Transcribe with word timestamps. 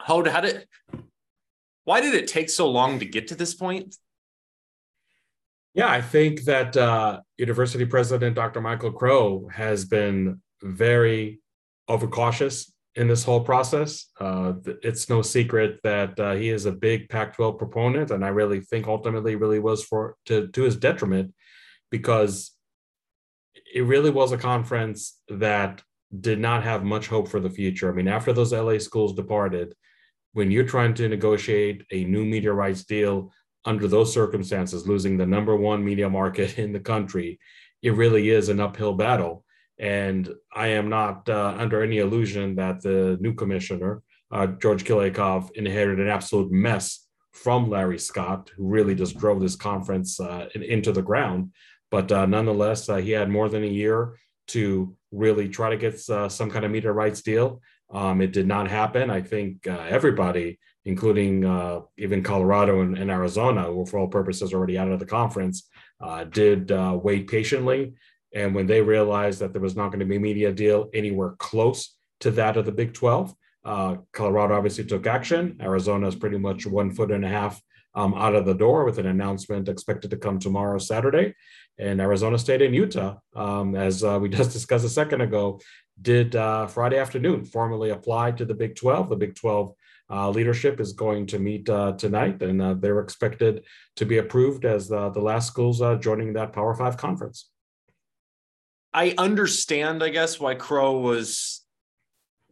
how, 0.00 0.22
did 0.22 0.66
why 1.84 2.00
did 2.00 2.14
it 2.14 2.28
take 2.28 2.50
so 2.50 2.68
long 2.70 2.98
to 2.98 3.06
get 3.06 3.28
to 3.28 3.34
this 3.34 3.54
point? 3.54 3.96
Yeah, 5.74 5.88
I 5.88 6.00
think 6.00 6.44
that 6.44 6.76
uh, 6.76 7.20
University 7.36 7.84
President 7.84 8.36
Dr. 8.36 8.60
Michael 8.60 8.92
Crow 8.92 9.48
has 9.52 9.84
been 9.84 10.40
very 10.62 11.40
overcautious 11.88 12.72
in 12.94 13.08
this 13.08 13.24
whole 13.24 13.40
process. 13.40 14.06
Uh, 14.20 14.52
it's 14.82 15.08
no 15.08 15.20
secret 15.20 15.80
that 15.82 16.18
uh, 16.20 16.34
he 16.34 16.50
is 16.50 16.66
a 16.66 16.72
big 16.72 17.08
Pac-12 17.08 17.58
proponent, 17.58 18.10
and 18.12 18.24
I 18.24 18.28
really 18.28 18.60
think 18.60 18.86
ultimately 18.86 19.34
really 19.34 19.58
was 19.58 19.82
for 19.82 20.16
to 20.26 20.46
to 20.48 20.62
his 20.62 20.76
detriment 20.76 21.34
because 21.90 22.52
it 23.74 23.82
really 23.82 24.10
was 24.10 24.30
a 24.30 24.38
conference 24.38 25.20
that 25.28 25.82
did 26.20 26.38
not 26.38 26.62
have 26.62 26.84
much 26.84 27.08
hope 27.08 27.28
for 27.28 27.40
the 27.40 27.50
future. 27.50 27.90
I 27.90 27.94
mean, 27.94 28.08
after 28.08 28.32
those 28.32 28.52
LA 28.52 28.78
schools 28.78 29.14
departed, 29.14 29.74
when 30.32 30.50
you're 30.50 30.64
trying 30.64 30.94
to 30.94 31.08
negotiate 31.08 31.84
a 31.92 32.04
new 32.04 32.24
media 32.24 32.52
rights 32.52 32.84
deal 32.84 33.32
under 33.64 33.88
those 33.88 34.12
circumstances, 34.12 34.86
losing 34.86 35.16
the 35.16 35.26
number 35.26 35.56
one 35.56 35.84
media 35.84 36.08
market 36.10 36.58
in 36.64 36.72
the 36.72 36.80
country, 36.80 37.38
it 37.82 37.94
really 37.94 38.30
is 38.30 38.48
an 38.48 38.60
uphill 38.60 38.94
battle. 38.94 39.44
And 39.78 40.28
I 40.54 40.68
am 40.68 40.88
not 40.88 41.28
uh, 41.28 41.56
under 41.58 41.82
any 41.82 41.98
illusion 41.98 42.54
that 42.56 42.80
the 42.80 43.18
new 43.20 43.34
commissioner, 43.34 44.02
uh, 44.30 44.46
George 44.46 44.84
Kliavkoff, 44.84 45.50
inherited 45.52 46.06
an 46.06 46.12
absolute 46.12 46.52
mess 46.52 47.08
from 47.32 47.68
Larry 47.68 47.98
Scott, 47.98 48.50
who 48.56 48.68
really 48.68 48.94
just 48.94 49.18
drove 49.18 49.40
this 49.40 49.56
conference 49.56 50.20
uh, 50.20 50.48
into 50.54 50.92
the 50.92 51.02
ground. 51.02 51.52
But 51.90 52.12
uh, 52.12 52.26
nonetheless, 52.26 52.88
uh, 52.88 52.96
he 52.96 53.10
had 53.10 53.28
more 53.28 53.48
than 53.48 53.64
a 53.64 53.68
year 53.68 54.14
to 54.48 54.96
really 55.12 55.48
try 55.48 55.70
to 55.70 55.76
get 55.76 55.94
uh, 56.10 56.28
some 56.28 56.50
kind 56.50 56.64
of 56.64 56.70
media 56.70 56.92
rights 56.92 57.22
deal. 57.22 57.60
Um, 57.92 58.20
it 58.20 58.32
did 58.32 58.46
not 58.46 58.68
happen. 58.68 59.10
I 59.10 59.22
think 59.22 59.66
everybody, 59.66 60.58
including 60.84 61.44
even 61.96 62.22
Colorado 62.22 62.80
and, 62.80 62.98
and, 62.98 63.10
Arizona, 63.10 63.64
who 63.64 63.86
for 63.86 63.98
all 63.98 64.08
purposes 64.08 64.52
already 64.52 64.76
out 64.78 64.90
of 64.90 64.98
the 64.98 65.06
conference, 65.06 65.68
did 66.30 66.70
wait 66.70 67.28
patiently 67.28 67.94
and 68.34 68.54
when 68.54 68.66
they 68.66 68.82
realized 68.82 69.38
that 69.40 69.52
there 69.52 69.62
was 69.62 69.76
not 69.76 69.88
going 69.88 70.00
to 70.00 70.04
be 70.04 70.16
a 70.16 70.20
media 70.20 70.52
deal 70.52 70.90
anywhere 70.92 71.36
close 71.38 71.96
to 72.20 72.32
that 72.32 72.56
of 72.56 72.66
the 72.66 72.72
Big 72.72 72.92
12, 72.92 73.32
uh, 73.64 73.96
Colorado 74.12 74.56
obviously 74.56 74.84
took 74.84 75.06
action. 75.06 75.56
Arizona 75.62 76.08
is 76.08 76.16
pretty 76.16 76.36
much 76.36 76.66
one 76.66 76.90
foot 76.90 77.12
and 77.12 77.24
a 77.24 77.28
half 77.28 77.62
um, 77.94 78.14
out 78.14 78.34
of 78.34 78.44
the 78.44 78.54
door 78.54 78.84
with 78.84 78.98
an 78.98 79.06
announcement 79.06 79.68
expected 79.68 80.10
to 80.10 80.16
come 80.16 80.38
tomorrow, 80.38 80.78
Saturday. 80.78 81.34
And 81.78 82.00
Arizona 82.00 82.38
State 82.38 82.62
and 82.62 82.74
Utah, 82.74 83.16
um, 83.34 83.74
as 83.74 84.04
uh, 84.04 84.18
we 84.20 84.28
just 84.40 84.52
discussed 84.52 84.84
a 84.84 84.88
second 84.88 85.20
ago, 85.20 85.60
did 86.00 86.34
uh, 86.34 86.66
Friday 86.66 86.98
afternoon 86.98 87.44
formally 87.44 87.90
apply 87.90 88.32
to 88.32 88.44
the 88.44 88.54
Big 88.54 88.74
12. 88.74 89.08
The 89.08 89.16
Big 89.16 89.34
12 89.36 89.74
uh, 90.10 90.30
leadership 90.30 90.80
is 90.80 90.92
going 90.92 91.26
to 91.26 91.38
meet 91.38 91.68
uh, 91.68 91.92
tonight, 91.92 92.42
and 92.42 92.60
uh, 92.60 92.74
they're 92.74 93.00
expected 93.00 93.64
to 93.96 94.04
be 94.04 94.18
approved 94.18 94.64
as 94.64 94.88
the 94.88 95.10
last 95.16 95.46
schools 95.46 95.80
uh, 95.80 95.94
joining 95.96 96.32
that 96.34 96.52
Power 96.52 96.74
Five 96.74 96.96
conference. 96.96 97.50
I 98.92 99.14
understand, 99.18 100.02
I 100.02 100.10
guess, 100.10 100.38
why 100.38 100.54
Crow 100.54 100.98
was 100.98 101.62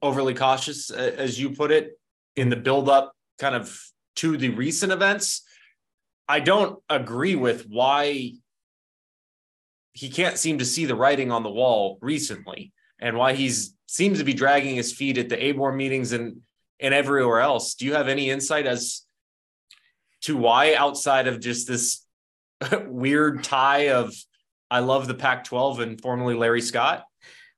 overly 0.00 0.34
cautious, 0.34 0.90
as 0.90 1.38
you 1.38 1.50
put 1.50 1.70
it, 1.70 2.00
in 2.34 2.48
the 2.48 2.56
buildup 2.56 3.12
kind 3.38 3.54
of 3.54 3.78
to 4.22 4.36
the 4.36 4.50
recent 4.50 4.92
events. 4.92 5.42
I 6.28 6.38
don't 6.38 6.78
agree 6.88 7.34
with 7.34 7.66
why 7.68 8.34
he 9.94 10.08
can't 10.10 10.38
seem 10.38 10.58
to 10.58 10.64
see 10.64 10.86
the 10.86 10.94
writing 10.94 11.32
on 11.32 11.42
the 11.42 11.50
wall 11.50 11.98
recently 12.00 12.72
and 13.00 13.16
why 13.16 13.34
he's 13.34 13.74
seems 13.88 14.20
to 14.20 14.24
be 14.24 14.32
dragging 14.32 14.76
his 14.76 14.92
feet 14.92 15.18
at 15.18 15.28
the 15.28 15.36
ABOR 15.36 15.72
meetings 15.74 16.12
and 16.12 16.36
and 16.78 16.94
everywhere 16.94 17.40
else. 17.40 17.74
Do 17.74 17.84
you 17.84 17.94
have 17.94 18.06
any 18.06 18.30
insight 18.30 18.64
as 18.64 19.02
to 20.22 20.36
why 20.36 20.74
outside 20.74 21.26
of 21.26 21.40
just 21.40 21.66
this 21.66 22.06
weird 22.86 23.42
tie 23.42 23.88
of 23.88 24.14
I 24.70 24.78
love 24.78 25.08
the 25.08 25.14
Pac 25.14 25.42
12 25.44 25.80
and 25.80 26.00
formerly 26.00 26.36
Larry 26.36 26.62
Scott? 26.62 27.04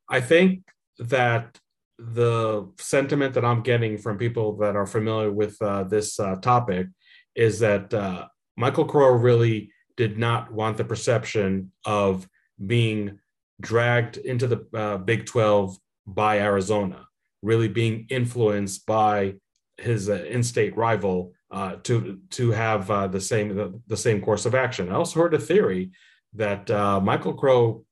I 0.09 0.23
think 0.23 0.63
that 0.99 1.61
the 1.99 2.69
sentiment 2.79 3.35
that 3.35 3.45
I'm 3.45 3.63
getting 3.63 3.99
from 3.99 4.19
people 4.19 4.57
that 4.59 4.77
are 4.77 4.87
familiar 4.87 5.31
with 5.31 5.61
uh, 5.63 5.85
this 5.85 6.19
uh, 6.19 6.37
topic 6.37 6.89
is 7.35 7.61
that 7.61 7.93
uh, 7.95 8.27
Michael 8.57 8.85
Crow 8.85 9.13
really 9.13 9.71
did 9.97 10.19
not 10.19 10.53
want 10.53 10.77
the 10.77 10.85
perception 10.85 11.73
of 11.85 12.29
being 12.65 13.19
dragged 13.61 14.17
into 14.17 14.47
the 14.47 14.67
uh, 14.75 14.99
Big 14.99 15.27
12 15.27 15.77
by 16.07 16.41
Arizona, 16.41 17.07
really 17.43 17.69
being 17.69 18.07
influenced 18.11 18.87
by 18.87 19.35
his 19.79 20.09
uh, 20.09 20.25
in-state 20.29 20.77
rival 20.77 21.33
uh, 21.51 21.77
to 21.85 22.19
to 22.31 22.51
have 22.51 23.13
the 23.13 23.21
same 23.21 23.55
the, 23.55 23.81
the 23.87 23.97
same 23.97 24.21
course 24.21 24.47
of 24.47 24.55
action. 24.55 24.89
I 24.89 24.95
also 24.95 25.21
heard 25.21 25.35
a 25.35 25.39
theory 25.39 25.93
that 26.35 26.71
uh, 26.71 27.01
Michael 27.01 27.35
Crow 27.35 27.85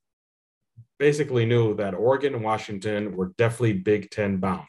basically 1.03 1.45
knew 1.45 1.75
that 1.75 1.95
Oregon 1.95 2.33
and 2.33 2.45
Washington 2.45 3.17
were 3.17 3.33
definitely 3.37 3.73
Big 3.73 4.09
Ten 4.13 4.37
bound. 4.37 4.69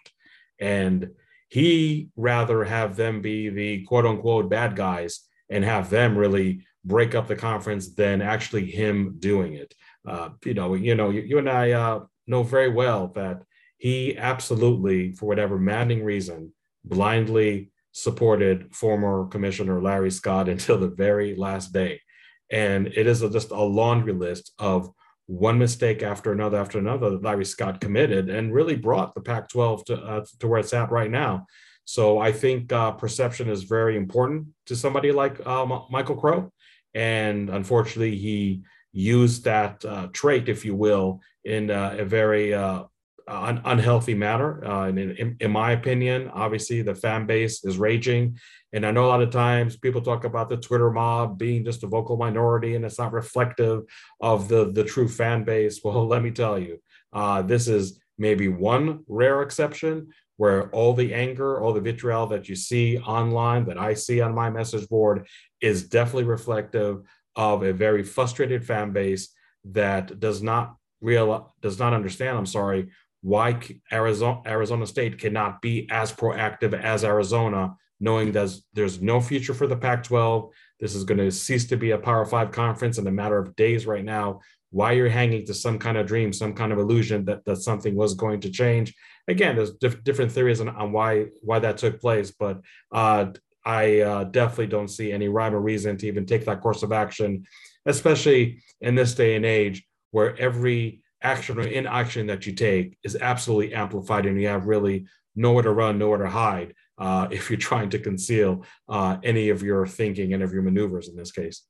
And 0.59 1.11
he 1.47 2.09
rather 2.15 2.63
have 2.63 2.95
them 2.95 3.21
be 3.21 3.49
the 3.49 3.83
quote 3.83 4.07
unquote 4.07 4.49
bad 4.49 4.75
guys 4.75 5.19
and 5.51 5.63
have 5.63 5.91
them 5.91 6.17
really 6.17 6.65
break 6.83 7.13
up 7.13 7.27
the 7.27 7.35
conference 7.35 7.93
than 7.93 8.23
actually 8.23 8.65
him 8.65 9.17
doing 9.19 9.53
it. 9.53 9.75
Uh, 10.07 10.29
you 10.43 10.55
know, 10.55 10.73
you 10.73 10.95
know, 10.95 11.11
you, 11.11 11.21
you 11.21 11.37
and 11.37 11.47
I 11.47 11.73
uh, 11.73 11.99
know 12.25 12.41
very 12.41 12.69
well 12.69 13.09
that 13.09 13.43
he 13.77 14.17
absolutely, 14.17 15.11
for 15.11 15.27
whatever 15.27 15.59
maddening 15.59 16.03
reason, 16.03 16.51
blindly 16.83 17.69
supported 17.91 18.73
former 18.73 19.27
Commissioner 19.27 19.83
Larry 19.83 20.09
Scott 20.09 20.49
until 20.55 20.79
the 20.79 20.87
very 20.87 21.35
last 21.35 21.73
day. 21.73 22.01
And 22.49 22.87
it 22.87 23.05
is 23.05 23.21
a, 23.21 23.29
just 23.29 23.51
a 23.51 23.61
laundry 23.61 24.13
list 24.13 24.51
of 24.57 24.89
one 25.27 25.57
mistake 25.57 26.03
after 26.03 26.31
another 26.31 26.57
after 26.57 26.79
another 26.79 27.11
that 27.11 27.23
Larry 27.23 27.45
Scott 27.45 27.79
committed 27.79 28.29
and 28.29 28.53
really 28.53 28.75
brought 28.75 29.15
the 29.15 29.21
Pac 29.21 29.49
12 29.49 29.85
to, 29.85 29.95
uh, 29.95 30.25
to 30.39 30.47
where 30.47 30.59
it's 30.59 30.73
at 30.73 30.91
right 30.91 31.09
now. 31.09 31.45
So 31.85 32.19
I 32.19 32.31
think 32.31 32.71
uh, 32.71 32.91
perception 32.91 33.49
is 33.49 33.63
very 33.63 33.97
important 33.97 34.47
to 34.67 34.75
somebody 34.75 35.11
like 35.11 35.45
uh, 35.45 35.65
Michael 35.89 36.15
Crow. 36.15 36.51
And 36.93 37.49
unfortunately, 37.49 38.17
he 38.17 38.63
used 38.91 39.43
that 39.45 39.83
uh, 39.83 40.07
trait, 40.13 40.47
if 40.47 40.63
you 40.63 40.75
will, 40.75 41.21
in 41.43 41.71
uh, 41.71 41.95
a 41.99 42.05
very 42.05 42.53
uh, 42.53 42.83
un- 43.27 43.61
unhealthy 43.65 44.13
manner. 44.13 44.63
Uh, 44.65 44.87
and 44.87 44.99
in, 44.99 45.37
in, 45.39 45.51
my 45.51 45.71
opinion, 45.71 46.29
obviously 46.33 46.81
the 46.81 46.95
fan 46.95 47.25
base 47.25 47.63
is 47.63 47.77
raging. 47.77 48.37
And 48.73 48.85
I 48.85 48.91
know 48.91 49.05
a 49.05 49.07
lot 49.07 49.21
of 49.21 49.31
times 49.31 49.77
people 49.77 50.01
talk 50.01 50.23
about 50.23 50.49
the 50.49 50.57
Twitter 50.57 50.91
mob 50.91 51.37
being 51.37 51.63
just 51.63 51.83
a 51.83 51.87
vocal 51.87 52.17
minority 52.17 52.75
and 52.75 52.83
it's 52.83 52.99
not 52.99 53.13
reflective 53.13 53.83
of 54.19 54.47
the, 54.47 54.71
the 54.71 54.83
true 54.83 55.07
fan 55.07 55.43
base. 55.43 55.81
Well, 55.83 56.07
let 56.07 56.23
me 56.23 56.31
tell 56.31 56.57
you, 56.57 56.81
uh, 57.11 57.41
this 57.41 57.67
is 57.67 57.99
maybe 58.17 58.47
one 58.47 59.03
rare 59.07 59.41
exception 59.41 60.09
where 60.37 60.69
all 60.69 60.93
the 60.93 61.13
anger, 61.13 61.61
all 61.61 61.73
the 61.73 61.81
vitriol 61.81 62.27
that 62.27 62.49
you 62.49 62.55
see 62.55 62.97
online, 62.97 63.65
that 63.65 63.77
I 63.77 63.93
see 63.93 64.21
on 64.21 64.33
my 64.33 64.49
message 64.49 64.87
board, 64.89 65.27
is 65.61 65.87
definitely 65.87 66.23
reflective 66.23 67.03
of 67.35 67.63
a 67.63 67.73
very 67.73 68.03
frustrated 68.03 68.65
fan 68.65 68.91
base 68.91 69.29
that 69.65 70.19
does 70.19 70.41
not 70.41 70.75
real 71.01 71.53
does 71.61 71.77
not 71.79 71.93
understand. 71.93 72.37
I'm 72.37 72.45
sorry 72.45 72.89
why 73.23 73.57
Arizona, 73.91 74.41
Arizona 74.45 74.85
State 74.85 75.17
cannot 75.17 75.61
be 75.61 75.87
as 75.89 76.11
proactive 76.11 76.73
as 76.73 77.05
Arizona, 77.05 77.73
knowing 78.01 78.33
that 78.33 78.53
there's 78.73 79.01
no 79.01 79.21
future 79.21 79.53
for 79.53 79.65
the 79.65 79.77
Pac 79.77 80.03
12. 80.03 80.51
This 80.81 80.93
is 80.93 81.05
going 81.05 81.19
to 81.19 81.31
cease 81.31 81.65
to 81.67 81.77
be 81.77 81.91
a 81.91 81.97
Power 81.97 82.25
Five 82.25 82.51
conference 82.51 82.97
in 82.97 83.07
a 83.07 83.11
matter 83.11 83.37
of 83.37 83.55
days 83.55 83.85
right 83.85 84.03
now. 84.03 84.41
Why 84.71 84.91
you're 84.91 85.07
hanging 85.07 85.45
to 85.45 85.53
some 85.53 85.79
kind 85.79 85.97
of 85.97 86.05
dream, 86.05 86.33
some 86.33 86.53
kind 86.53 86.73
of 86.73 86.79
illusion 86.79 87.23
that, 87.25 87.45
that 87.45 87.57
something 87.57 87.95
was 87.95 88.13
going 88.13 88.41
to 88.41 88.51
change. 88.51 88.93
Again, 89.29 89.55
there's 89.55 89.71
diff- 89.75 90.03
different 90.03 90.33
theories 90.33 90.59
on, 90.59 90.67
on, 90.67 90.91
why 90.91 91.27
why 91.41 91.59
that 91.59 91.77
took 91.77 92.01
place, 92.01 92.31
but 92.31 92.59
uh, 92.91 93.27
I 93.63 94.01
uh, 94.01 94.23
definitely 94.25 94.67
don't 94.67 94.89
see 94.89 95.13
any 95.13 95.29
rhyme 95.29 95.55
or 95.55 95.61
reason 95.61 95.95
to 95.97 96.07
even 96.07 96.25
take 96.25 96.43
that 96.45 96.59
course 96.59 96.83
of 96.83 96.91
action, 96.91 97.45
especially 97.85 98.61
in 98.81 98.95
this 98.95 99.15
day 99.15 99.35
and 99.35 99.45
age 99.45 99.85
where 100.11 100.37
every 100.37 101.02
action 101.23 101.57
or 101.57 101.63
inaction 101.63 102.27
that 102.27 102.45
you 102.45 102.53
take 102.53 102.97
is 103.03 103.15
absolutely 103.15 103.73
amplified 103.73 104.25
and 104.25 104.39
you 104.39 104.47
have 104.47 104.67
really 104.67 105.05
nowhere 105.35 105.63
to 105.63 105.71
run, 105.71 105.97
nowhere 105.97 106.19
to 106.19 106.29
hide 106.29 106.73
uh, 106.97 107.27
if 107.31 107.49
you're 107.49 107.57
trying 107.57 107.89
to 107.89 107.99
conceal 107.99 108.63
uh, 108.89 109.17
any 109.23 109.49
of 109.49 109.63
your 109.63 109.87
thinking 109.87 110.33
and 110.33 110.43
of 110.43 110.53
your 110.53 110.61
maneuvers 110.61 111.07
in 111.07 111.15
this 111.15 111.31
case. 111.31 111.63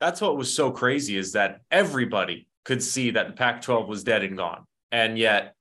That's 0.00 0.20
what 0.20 0.36
was 0.36 0.54
so 0.54 0.70
crazy 0.70 1.16
is 1.16 1.32
that 1.32 1.60
everybody 1.70 2.48
could 2.64 2.82
see 2.82 3.10
that 3.10 3.26
the 3.26 3.32
Pac 3.34 3.62
12 3.62 3.88
was 3.88 4.04
dead 4.04 4.24
and 4.24 4.36
gone. 4.36 4.64
And 4.90 5.18
yet, 5.18 5.54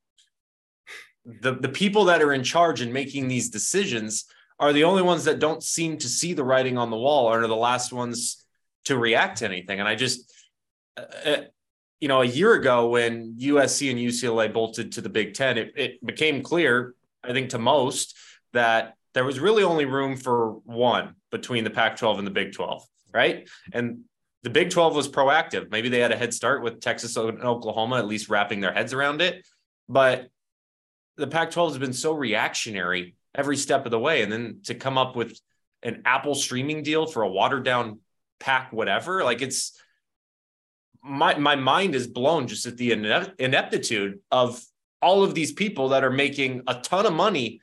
the, 1.25 1.55
the 1.55 1.69
people 1.69 2.05
that 2.05 2.21
are 2.21 2.33
in 2.33 2.43
charge 2.43 2.81
and 2.81 2.93
making 2.93 3.27
these 3.27 3.49
decisions 3.49 4.25
are 4.59 4.73
the 4.73 4.85
only 4.85 5.01
ones 5.01 5.25
that 5.25 5.39
don't 5.39 5.61
seem 5.61 5.97
to 5.97 6.07
see 6.07 6.33
the 6.33 6.43
writing 6.43 6.77
on 6.77 6.89
the 6.89 6.97
wall 6.97 7.25
or 7.25 7.43
are 7.43 7.47
the 7.47 7.55
last 7.55 7.93
ones 7.93 8.45
to 8.85 8.97
react 8.97 9.39
to 9.39 9.45
anything. 9.45 9.79
And 9.79 9.87
I 9.87 9.95
just, 9.95 10.33
uh, 10.97 11.03
uh 11.25 11.41
you 11.99 12.07
know, 12.07 12.21
a 12.21 12.25
year 12.25 12.53
ago 12.53 12.89
when 12.89 13.35
USC 13.37 13.89
and 13.91 13.99
UCLA 13.99 14.51
bolted 14.51 14.93
to 14.93 15.01
the 15.01 15.09
Big 15.09 15.33
Ten, 15.33 15.57
it, 15.57 15.73
it 15.75 16.05
became 16.05 16.41
clear, 16.41 16.95
I 17.23 17.33
think, 17.33 17.49
to 17.49 17.59
most 17.59 18.17
that 18.53 18.95
there 19.13 19.25
was 19.25 19.39
really 19.39 19.63
only 19.63 19.85
room 19.85 20.15
for 20.15 20.53
one 20.63 21.15
between 21.31 21.63
the 21.63 21.69
Pac 21.69 21.97
12 21.97 22.19
and 22.19 22.27
the 22.27 22.31
Big 22.31 22.53
12, 22.53 22.83
right? 23.13 23.49
And 23.73 24.01
the 24.43 24.49
Big 24.49 24.69
12 24.69 24.95
was 24.95 25.09
proactive. 25.09 25.69
Maybe 25.71 25.89
they 25.89 25.99
had 25.99 26.11
a 26.11 26.17
head 26.17 26.33
start 26.33 26.63
with 26.63 26.79
Texas 26.79 27.17
and 27.17 27.41
Oklahoma, 27.41 27.97
at 27.97 28.07
least 28.07 28.29
wrapping 28.29 28.61
their 28.61 28.73
heads 28.73 28.93
around 28.93 29.21
it. 29.21 29.45
But 29.89 30.29
the 31.17 31.27
Pac 31.27 31.51
12 31.51 31.71
has 31.71 31.79
been 31.79 31.93
so 31.93 32.13
reactionary 32.13 33.15
every 33.35 33.57
step 33.57 33.85
of 33.85 33.91
the 33.91 33.99
way. 33.99 34.21
And 34.21 34.31
then 34.31 34.61
to 34.65 34.75
come 34.75 34.97
up 34.97 35.15
with 35.15 35.39
an 35.83 36.03
Apple 36.05 36.35
streaming 36.35 36.83
deal 36.83 37.05
for 37.05 37.23
a 37.23 37.27
watered 37.27 37.65
down 37.65 37.99
pack, 38.39 38.71
whatever, 38.71 39.23
like 39.23 39.41
it's 39.41 39.77
my, 41.09 41.37
my 41.37 41.55
mind 41.55 41.95
is 41.95 42.07
blown 42.07 42.47
just 42.47 42.65
at 42.65 42.77
the 42.77 42.91
ineptitude 42.91 44.19
of 44.31 44.63
all 45.01 45.23
of 45.23 45.33
these 45.33 45.51
people 45.51 45.89
that 45.89 46.03
are 46.03 46.11
making 46.11 46.61
a 46.67 46.75
ton 46.75 47.05
of 47.05 47.13
money 47.13 47.61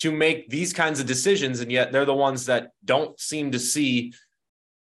to 0.00 0.12
make 0.12 0.50
these 0.50 0.72
kinds 0.72 1.00
of 1.00 1.06
decisions. 1.06 1.60
And 1.60 1.72
yet 1.72 1.92
they're 1.92 2.04
the 2.04 2.14
ones 2.14 2.46
that 2.46 2.72
don't 2.84 3.18
seem 3.18 3.52
to 3.52 3.58
see 3.58 4.12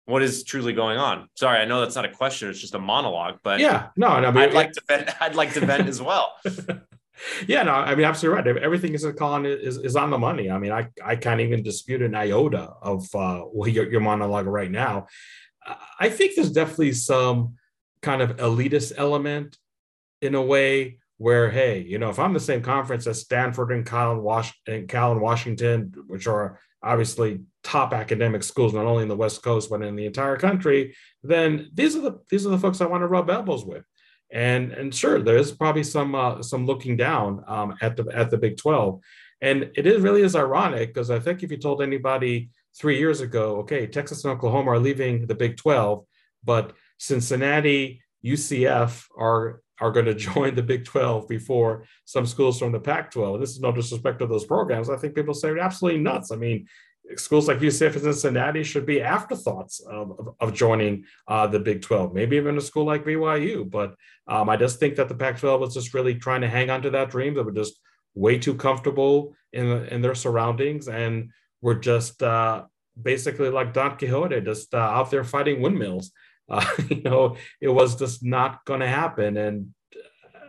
what 0.06 0.22
is 0.22 0.44
truly 0.44 0.72
going 0.72 0.98
on. 0.98 1.28
Sorry, 1.34 1.58
I 1.58 1.64
know 1.64 1.80
that's 1.80 1.96
not 1.96 2.04
a 2.04 2.12
question; 2.12 2.48
it's 2.48 2.60
just 2.60 2.74
a 2.74 2.78
monologue. 2.78 3.38
But 3.42 3.60
yeah, 3.60 3.88
no, 3.96 4.20
no, 4.20 4.28
I'd 4.40 4.54
like 4.54 4.72
to 4.72 4.82
vent. 4.86 5.10
I'd 5.20 5.34
like 5.34 5.52
to 5.54 5.60
vent 5.60 5.88
as 5.88 6.00
well. 6.00 6.32
yeah, 7.46 7.62
no, 7.64 7.72
I 7.72 7.94
mean, 7.94 8.04
absolutely 8.04 8.52
right. 8.52 8.62
Everything 8.62 8.94
is 8.94 9.06
Colin 9.18 9.46
is, 9.46 9.78
is 9.78 9.96
on 9.96 10.10
the 10.10 10.18
money. 10.18 10.50
I 10.50 10.58
mean, 10.58 10.72
I, 10.72 10.88
I 11.04 11.16
can't 11.16 11.40
even 11.40 11.62
dispute 11.62 12.02
an 12.02 12.14
iota 12.14 12.70
of 12.80 13.02
uh, 13.14 13.42
well, 13.52 13.68
your, 13.68 13.90
your 13.90 14.00
monologue 14.00 14.46
right 14.46 14.70
now. 14.70 15.08
I 15.98 16.08
think 16.08 16.34
there's 16.34 16.52
definitely 16.52 16.92
some 16.92 17.54
kind 18.02 18.22
of 18.22 18.36
elitist 18.36 18.92
element 18.96 19.56
in 20.22 20.34
a 20.34 20.42
way 20.42 20.98
where, 21.18 21.50
hey, 21.50 21.80
you 21.80 21.98
know, 21.98 22.10
if 22.10 22.18
I'm 22.18 22.34
the 22.34 22.40
same 22.40 22.62
conference 22.62 23.06
as 23.06 23.20
Stanford 23.20 23.72
and 23.72 23.86
Cal 23.86 24.12
and, 24.12 24.92
and 24.92 25.20
Washington, 25.20 25.92
which 26.06 26.26
are 26.26 26.60
obviously 26.82 27.40
top 27.64 27.92
academic 27.92 28.42
schools, 28.42 28.74
not 28.74 28.84
only 28.84 29.02
in 29.02 29.08
the 29.08 29.16
West 29.16 29.42
Coast 29.42 29.70
but 29.70 29.82
in 29.82 29.96
the 29.96 30.06
entire 30.06 30.36
country, 30.36 30.94
then 31.22 31.70
these 31.74 31.96
are 31.96 32.02
the 32.02 32.20
these 32.30 32.46
are 32.46 32.50
the 32.50 32.58
folks 32.58 32.80
I 32.80 32.86
want 32.86 33.02
to 33.02 33.08
rub 33.08 33.30
elbows 33.30 33.64
with. 33.64 33.84
And 34.30 34.72
and 34.72 34.94
sure, 34.94 35.20
there 35.20 35.36
is 35.36 35.52
probably 35.52 35.84
some 35.84 36.14
uh, 36.14 36.42
some 36.42 36.66
looking 36.66 36.96
down 36.96 37.44
um, 37.46 37.76
at 37.80 37.96
the 37.96 38.06
at 38.12 38.30
the 38.30 38.38
Big 38.38 38.56
Twelve, 38.56 39.00
and 39.40 39.70
it 39.74 39.86
is 39.86 40.02
really 40.02 40.22
is 40.22 40.36
ironic 40.36 40.92
because 40.92 41.10
I 41.10 41.18
think 41.18 41.42
if 41.42 41.50
you 41.50 41.56
told 41.56 41.82
anybody 41.82 42.50
three 42.78 42.98
years 42.98 43.20
ago, 43.20 43.58
okay, 43.58 43.86
Texas 43.86 44.24
and 44.24 44.32
Oklahoma 44.32 44.72
are 44.72 44.78
leaving 44.78 45.26
the 45.26 45.34
Big 45.34 45.56
Twelve, 45.56 46.04
but 46.44 46.74
Cincinnati, 46.98 48.02
UCF 48.24 49.06
are 49.18 49.62
are 49.80 49.90
going 49.90 50.06
to 50.12 50.14
join 50.14 50.54
the 50.54 50.62
Big 50.62 50.84
12 50.84 51.28
before 51.28 51.84
some 52.04 52.26
schools 52.26 52.58
from 52.58 52.72
the 52.72 52.80
Pac 52.80 53.10
12. 53.10 53.40
This 53.40 53.50
is 53.50 53.60
no 53.60 53.72
disrespect 53.72 54.20
to 54.20 54.26
those 54.26 54.44
programs. 54.44 54.90
I 54.90 54.96
think 54.96 55.14
people 55.14 55.34
say 55.34 55.58
absolutely 55.58 56.00
nuts. 56.00 56.32
I 56.32 56.36
mean, 56.36 56.66
schools 57.16 57.46
like 57.46 57.58
UCF 57.58 57.94
and 57.94 58.02
Cincinnati 58.02 58.64
should 58.64 58.86
be 58.86 59.00
afterthoughts 59.00 59.80
of, 59.80 60.18
of, 60.18 60.34
of 60.40 60.54
joining 60.54 61.04
uh, 61.28 61.46
the 61.46 61.60
Big 61.60 61.82
12, 61.82 62.14
maybe 62.14 62.36
even 62.36 62.56
a 62.56 62.60
school 62.60 62.84
like 62.84 63.04
BYU. 63.04 63.70
But 63.70 63.94
um, 64.26 64.48
I 64.48 64.56
just 64.56 64.80
think 64.80 64.96
that 64.96 65.08
the 65.08 65.14
Pac 65.14 65.38
12 65.38 65.60
was 65.60 65.74
just 65.74 65.94
really 65.94 66.14
trying 66.14 66.40
to 66.40 66.48
hang 66.48 66.70
on 66.70 66.82
to 66.82 66.90
that 66.90 67.10
dream. 67.10 67.34
They 67.34 67.42
were 67.42 67.52
just 67.52 67.78
way 68.14 68.38
too 68.38 68.54
comfortable 68.54 69.36
in, 69.52 69.66
in 69.86 70.00
their 70.00 70.14
surroundings 70.14 70.88
and 70.88 71.30
were 71.60 71.74
just 71.74 72.22
uh, 72.22 72.64
basically 73.00 73.50
like 73.50 73.72
Don 73.72 73.96
Quixote, 73.96 74.40
just 74.40 74.74
uh, 74.74 74.78
out 74.78 75.10
there 75.10 75.24
fighting 75.24 75.60
windmills. 75.60 76.10
Uh, 76.48 76.64
you 76.88 77.02
know, 77.02 77.36
it 77.60 77.68
was 77.68 77.96
just 77.96 78.22
not 78.22 78.64
going 78.66 78.78
to 78.78 78.86
happen. 78.86 79.36
And 79.36 79.74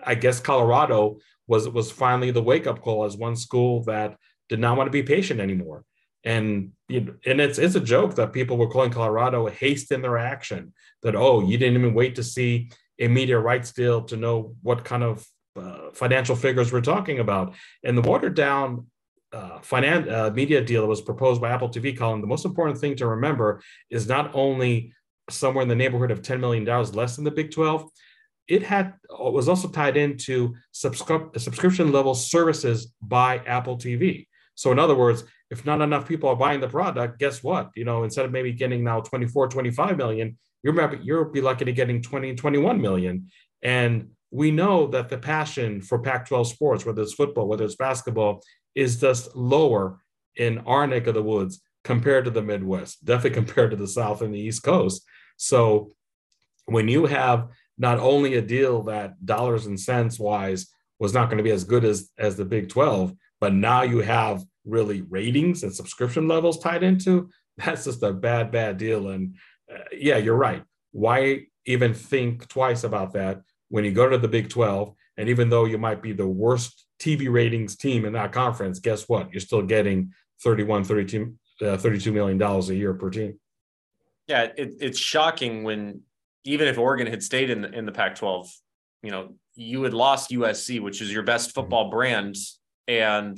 I 0.05 0.13
guess 0.13 0.39
Colorado 0.39 1.17
was 1.47 1.67
was 1.67 1.89
finally 1.89 2.29
the 2.29 2.43
wake 2.43 2.67
up 2.67 2.81
call 2.81 3.03
as 3.03 3.17
one 3.17 3.35
school 3.35 3.83
that 3.85 4.15
did 4.47 4.59
not 4.59 4.77
want 4.77 4.85
to 4.85 4.91
be 4.91 5.01
patient 5.01 5.39
anymore. 5.39 5.85
And 6.23 6.73
you 6.87 7.01
know, 7.01 7.15
and 7.25 7.41
it's 7.41 7.57
it's 7.57 7.73
a 7.73 7.79
joke 7.79 8.13
that 8.15 8.31
people 8.31 8.57
were 8.57 8.69
calling 8.69 8.91
Colorado 8.91 9.47
haste 9.47 9.91
in 9.91 10.03
their 10.03 10.19
action. 10.19 10.71
That 11.01 11.15
oh, 11.15 11.41
you 11.41 11.57
didn't 11.57 11.79
even 11.79 11.95
wait 11.95 12.13
to 12.17 12.23
see 12.23 12.69
a 12.99 13.07
media 13.07 13.39
rights 13.39 13.71
deal 13.71 14.03
to 14.03 14.17
know 14.17 14.55
what 14.61 14.85
kind 14.85 15.03
of 15.03 15.25
uh, 15.55 15.91
financial 15.93 16.35
figures 16.35 16.71
we're 16.71 16.81
talking 16.81 17.19
about. 17.19 17.55
And 17.83 17.97
the 17.97 18.01
watered 18.01 18.35
down 18.35 18.87
uh, 19.33 19.59
uh, 19.71 20.31
media 20.33 20.61
deal 20.63 20.81
that 20.81 20.87
was 20.87 21.01
proposed 21.01 21.41
by 21.41 21.49
Apple 21.49 21.69
TV, 21.69 21.97
Colin, 21.97 22.21
the 22.21 22.27
most 22.27 22.45
important 22.45 22.77
thing 22.77 22.95
to 22.95 23.07
remember 23.07 23.61
is 23.89 24.07
not 24.07 24.31
only 24.33 24.93
somewhere 25.29 25.63
in 25.63 25.67
the 25.67 25.75
neighborhood 25.75 26.11
of 26.11 26.21
$10 26.21 26.39
million 26.39 26.65
less 26.65 27.15
than 27.15 27.25
the 27.25 27.31
Big 27.31 27.51
12. 27.51 27.89
It 28.47 28.63
had 28.63 28.93
was 29.09 29.49
also 29.49 29.67
tied 29.67 29.97
into 29.97 30.55
subscri- 30.73 31.37
subscription 31.37 31.91
level 31.91 32.15
services 32.15 32.93
by 33.01 33.39
Apple 33.39 33.77
TV. 33.77 34.27
So 34.55 34.71
in 34.71 34.79
other 34.79 34.95
words, 34.95 35.25
if 35.49 35.65
not 35.65 35.81
enough 35.81 36.07
people 36.07 36.29
are 36.29 36.35
buying 36.35 36.61
the 36.61 36.69
product, 36.69 37.19
guess 37.19 37.43
what? 37.43 37.71
You 37.75 37.83
know, 37.83 38.03
instead 38.03 38.25
of 38.25 38.31
maybe 38.31 38.53
getting 38.53 38.83
now 38.83 39.01
24, 39.01 39.49
25 39.49 39.97
million, 39.97 40.37
you're 40.63 40.95
you'll 41.03 41.25
be 41.25 41.41
lucky 41.41 41.65
to 41.65 41.73
getting 41.73 42.01
20, 42.01 42.35
21 42.35 42.81
million. 42.81 43.27
And 43.61 44.09
we 44.31 44.51
know 44.51 44.87
that 44.87 45.09
the 45.09 45.17
passion 45.17 45.81
for 45.81 45.99
Pac-12 45.99 46.47
sports, 46.47 46.85
whether 46.85 47.01
it's 47.01 47.13
football, 47.13 47.47
whether 47.47 47.63
it's 47.63 47.75
basketball, 47.75 48.41
is 48.77 49.01
just 49.01 49.35
lower 49.35 49.99
in 50.35 50.59
our 50.59 50.85
neck 50.85 51.07
of 51.07 51.15
the 51.15 51.23
woods 51.23 51.59
compared 51.83 52.25
to 52.25 52.31
the 52.31 52.43
Midwest, 52.43 53.03
definitely 53.03 53.31
compared 53.41 53.71
to 53.71 53.77
the 53.77 53.87
South 53.87 54.21
and 54.21 54.33
the 54.33 54.39
East 54.39 54.61
Coast. 54.61 55.03
So 55.35 55.91
when 56.65 56.87
you 56.87 57.07
have 57.07 57.49
not 57.79 57.97
only 57.97 58.35
a 58.35 58.41
deal 58.41 58.83
that 58.83 59.25
dollars 59.25 59.65
and 59.65 59.79
cents 59.79 60.19
wise 60.19 60.67
was 60.99 61.11
not 61.13 61.25
going 61.25 61.37
to 61.37 61.43
be 61.43 61.51
as 61.51 61.63
good 61.63 61.83
as 61.83 62.11
as 62.19 62.35
the 62.35 62.45
Big 62.45 62.69
12, 62.69 63.13
but 63.41 63.53
now 63.53 63.81
you 63.81 63.99
have 63.99 64.43
really 64.63 65.01
ratings 65.01 65.63
and 65.63 65.73
subscription 65.73 66.27
levels 66.27 66.59
tied 66.59 66.83
into, 66.83 67.29
that's 67.57 67.85
just 67.85 68.03
a 68.03 68.13
bad 68.13 68.51
bad 68.51 68.77
deal 68.77 69.09
and 69.09 69.35
uh, 69.73 69.83
yeah, 69.91 70.17
you're 70.17 70.35
right. 70.35 70.63
Why 70.91 71.47
even 71.65 71.93
think 71.95 72.47
twice 72.47 72.83
about 72.83 73.13
that 73.13 73.41
when 73.69 73.83
you 73.83 73.91
go 73.91 74.07
to 74.07 74.19
the 74.19 74.27
Big 74.27 74.49
12 74.49 74.93
and 75.17 75.29
even 75.29 75.49
though 75.49 75.65
you 75.65 75.77
might 75.77 76.01
be 76.01 76.13
the 76.13 76.27
worst 76.27 76.85
TV 76.99 77.31
ratings 77.31 77.75
team 77.75 78.05
in 78.05 78.13
that 78.13 78.31
conference, 78.31 78.79
guess 78.79 79.07
what? 79.09 79.31
You're 79.31 79.41
still 79.41 79.61
getting 79.61 80.13
31 80.43 80.83
32 80.83 81.33
uh, 81.61 81.77
32 81.77 82.11
million 82.11 82.37
dollars 82.37 82.69
a 82.69 82.75
year 82.75 82.93
per 82.93 83.09
team. 83.09 83.39
Yeah, 84.27 84.43
it, 84.57 84.75
it's 84.79 84.99
shocking 84.99 85.63
when 85.63 86.01
even 86.43 86.67
if 86.67 86.77
Oregon 86.77 87.07
had 87.07 87.23
stayed 87.23 87.49
in 87.49 87.61
the, 87.61 87.71
in 87.71 87.85
the 87.85 87.91
Pac-12, 87.91 88.49
you 89.03 89.11
know, 89.11 89.35
you 89.55 89.83
had 89.83 89.93
lost 89.93 90.31
USC, 90.31 90.79
which 90.81 91.01
is 91.01 91.11
your 91.11 91.23
best 91.23 91.49
mm-hmm. 91.49 91.61
football 91.61 91.89
brand, 91.89 92.35
and 92.87 93.37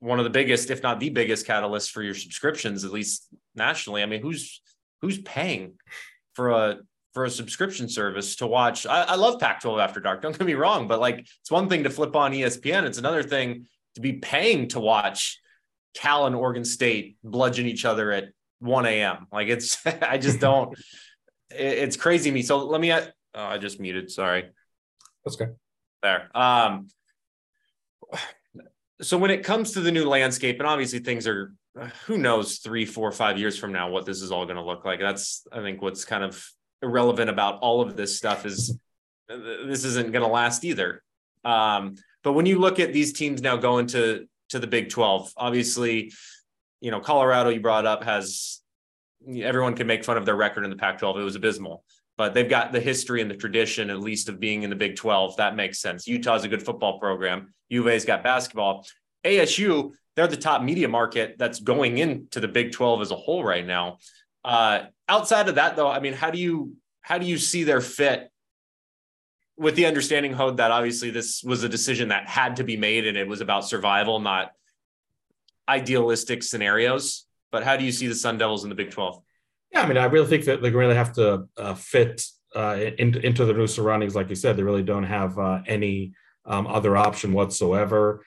one 0.00 0.18
of 0.18 0.24
the 0.24 0.30
biggest, 0.30 0.70
if 0.70 0.82
not 0.82 1.00
the 1.00 1.10
biggest, 1.10 1.46
catalyst 1.46 1.90
for 1.90 2.02
your 2.02 2.14
subscriptions, 2.14 2.84
at 2.84 2.92
least 2.92 3.28
nationally. 3.54 4.02
I 4.02 4.06
mean, 4.06 4.22
who's 4.22 4.60
who's 5.02 5.18
paying 5.18 5.74
for 6.34 6.50
a 6.50 6.78
for 7.16 7.24
a 7.24 7.30
subscription 7.30 7.88
service 7.88 8.36
to 8.36 8.46
watch? 8.46 8.84
I, 8.84 9.04
I 9.04 9.14
love 9.14 9.40
Pac-12 9.40 9.82
After 9.82 10.00
Dark. 10.00 10.20
Don't 10.20 10.36
get 10.36 10.46
me 10.46 10.52
wrong, 10.52 10.86
but 10.86 11.00
like 11.00 11.20
it's 11.20 11.50
one 11.50 11.66
thing 11.66 11.84
to 11.84 11.88
flip 11.88 12.14
on 12.14 12.32
ESPN. 12.32 12.84
It's 12.84 12.98
another 12.98 13.22
thing 13.22 13.68
to 13.94 14.02
be 14.02 14.12
paying 14.12 14.68
to 14.68 14.80
watch 14.80 15.40
Cal 15.94 16.26
and 16.26 16.36
Oregon 16.36 16.62
State 16.62 17.16
bludgeon 17.24 17.64
each 17.64 17.86
other 17.86 18.12
at 18.12 18.24
1 18.58 18.84
a.m. 18.84 19.28
Like 19.32 19.48
it's, 19.48 19.78
I 20.02 20.18
just 20.18 20.40
don't, 20.40 20.78
it's 21.50 21.96
crazy 21.96 22.30
me. 22.30 22.42
So 22.42 22.66
let 22.66 22.82
me, 22.82 22.92
oh, 22.92 23.06
I 23.34 23.56
just 23.56 23.80
muted. 23.80 24.10
Sorry. 24.10 24.50
That's 25.24 25.36
good. 25.36 25.56
There. 26.02 26.28
Um, 26.36 26.88
so 29.00 29.16
when 29.16 29.30
it 29.30 29.42
comes 29.42 29.72
to 29.72 29.80
the 29.80 29.90
new 29.90 30.06
landscape, 30.06 30.58
and 30.58 30.68
obviously 30.68 30.98
things 30.98 31.26
are, 31.26 31.54
who 32.04 32.18
knows, 32.18 32.58
three, 32.58 32.84
four, 32.84 33.10
five 33.10 33.38
years 33.38 33.58
from 33.58 33.72
now, 33.72 33.88
what 33.88 34.04
this 34.04 34.20
is 34.20 34.30
all 34.30 34.44
going 34.44 34.56
to 34.56 34.62
look 34.62 34.84
like. 34.84 35.00
That's, 35.00 35.46
I 35.50 35.62
think, 35.62 35.80
what's 35.80 36.04
kind 36.04 36.22
of 36.22 36.46
irrelevant 36.82 37.30
about 37.30 37.58
all 37.60 37.80
of 37.80 37.96
this 37.96 38.16
stuff 38.16 38.46
is 38.46 38.78
this 39.28 39.84
isn't 39.84 40.12
going 40.12 40.24
to 40.24 40.30
last 40.30 40.64
either. 40.64 41.02
Um, 41.44 41.96
but 42.22 42.32
when 42.32 42.46
you 42.46 42.58
look 42.58 42.80
at 42.80 42.92
these 42.92 43.12
teams 43.12 43.42
now 43.42 43.56
going 43.56 43.86
to 43.88 44.26
to 44.50 44.58
the 44.58 44.66
Big 44.66 44.90
12, 44.90 45.32
obviously 45.36 46.12
you 46.80 46.90
know, 46.90 47.00
Colorado 47.00 47.50
you 47.50 47.60
brought 47.60 47.86
up 47.86 48.04
has 48.04 48.60
everyone 49.28 49.74
can 49.74 49.86
make 49.86 50.04
fun 50.04 50.16
of 50.16 50.24
their 50.24 50.36
record 50.36 50.64
in 50.64 50.70
the 50.70 50.76
Pac-12. 50.76 51.18
It 51.18 51.24
was 51.24 51.34
abysmal, 51.34 51.84
but 52.16 52.34
they've 52.34 52.48
got 52.48 52.72
the 52.72 52.80
history 52.80 53.20
and 53.20 53.30
the 53.30 53.36
tradition, 53.36 53.90
at 53.90 54.00
least, 54.00 54.28
of 54.28 54.38
being 54.38 54.62
in 54.62 54.70
the 54.70 54.76
Big 54.76 54.96
12. 54.96 55.36
That 55.36 55.56
makes 55.56 55.80
sense. 55.80 56.06
Utah's 56.06 56.44
a 56.44 56.48
good 56.48 56.62
football 56.62 56.98
program. 56.98 57.52
U 57.68 57.80
of 57.80 57.88
A's 57.88 58.04
got 58.04 58.22
basketball. 58.22 58.86
ASU, 59.24 59.92
they're 60.14 60.28
the 60.28 60.36
top 60.36 60.62
media 60.62 60.88
market 60.88 61.36
that's 61.38 61.60
going 61.60 61.98
into 61.98 62.40
the 62.40 62.48
Big 62.48 62.72
12 62.72 63.02
as 63.02 63.10
a 63.10 63.16
whole 63.16 63.42
right 63.42 63.66
now. 63.66 63.98
Uh, 64.46 64.86
outside 65.08 65.48
of 65.48 65.56
that, 65.56 65.74
though, 65.74 65.90
I 65.90 65.98
mean, 65.98 66.12
how 66.12 66.30
do 66.30 66.38
you 66.38 66.76
how 67.02 67.18
do 67.18 67.26
you 67.26 67.36
see 67.36 67.64
their 67.64 67.80
fit 67.80 68.30
with 69.58 69.74
the 69.74 69.86
understanding, 69.86 70.32
Hod, 70.32 70.58
that 70.58 70.70
obviously 70.70 71.10
this 71.10 71.42
was 71.42 71.64
a 71.64 71.68
decision 71.68 72.08
that 72.08 72.28
had 72.28 72.56
to 72.56 72.64
be 72.64 72.76
made 72.76 73.06
and 73.06 73.16
it 73.16 73.26
was 73.26 73.40
about 73.40 73.64
survival, 73.64 74.20
not 74.20 74.52
idealistic 75.68 76.42
scenarios, 76.42 77.26
but 77.50 77.64
how 77.64 77.76
do 77.76 77.84
you 77.84 77.92
see 77.92 78.06
the 78.06 78.14
Sun 78.14 78.38
Devils 78.38 78.64
in 78.64 78.70
the 78.70 78.76
Big 78.76 78.90
12? 78.90 79.20
Yeah, 79.72 79.82
I 79.82 79.86
mean, 79.86 79.96
I 79.96 80.04
really 80.04 80.28
think 80.28 80.44
that 80.44 80.62
they 80.62 80.70
really 80.70 80.94
have 80.94 81.12
to 81.14 81.48
uh, 81.56 81.74
fit 81.74 82.24
uh, 82.54 82.78
in, 82.98 83.16
into 83.24 83.44
the 83.44 83.52
new 83.52 83.66
surroundings. 83.66 84.14
Like 84.14 84.28
you 84.28 84.34
said, 84.34 84.56
they 84.56 84.62
really 84.62 84.82
don't 84.82 85.04
have 85.04 85.38
uh, 85.38 85.62
any 85.66 86.12
um, 86.44 86.66
other 86.66 86.96
option 86.96 87.32
whatsoever. 87.32 88.24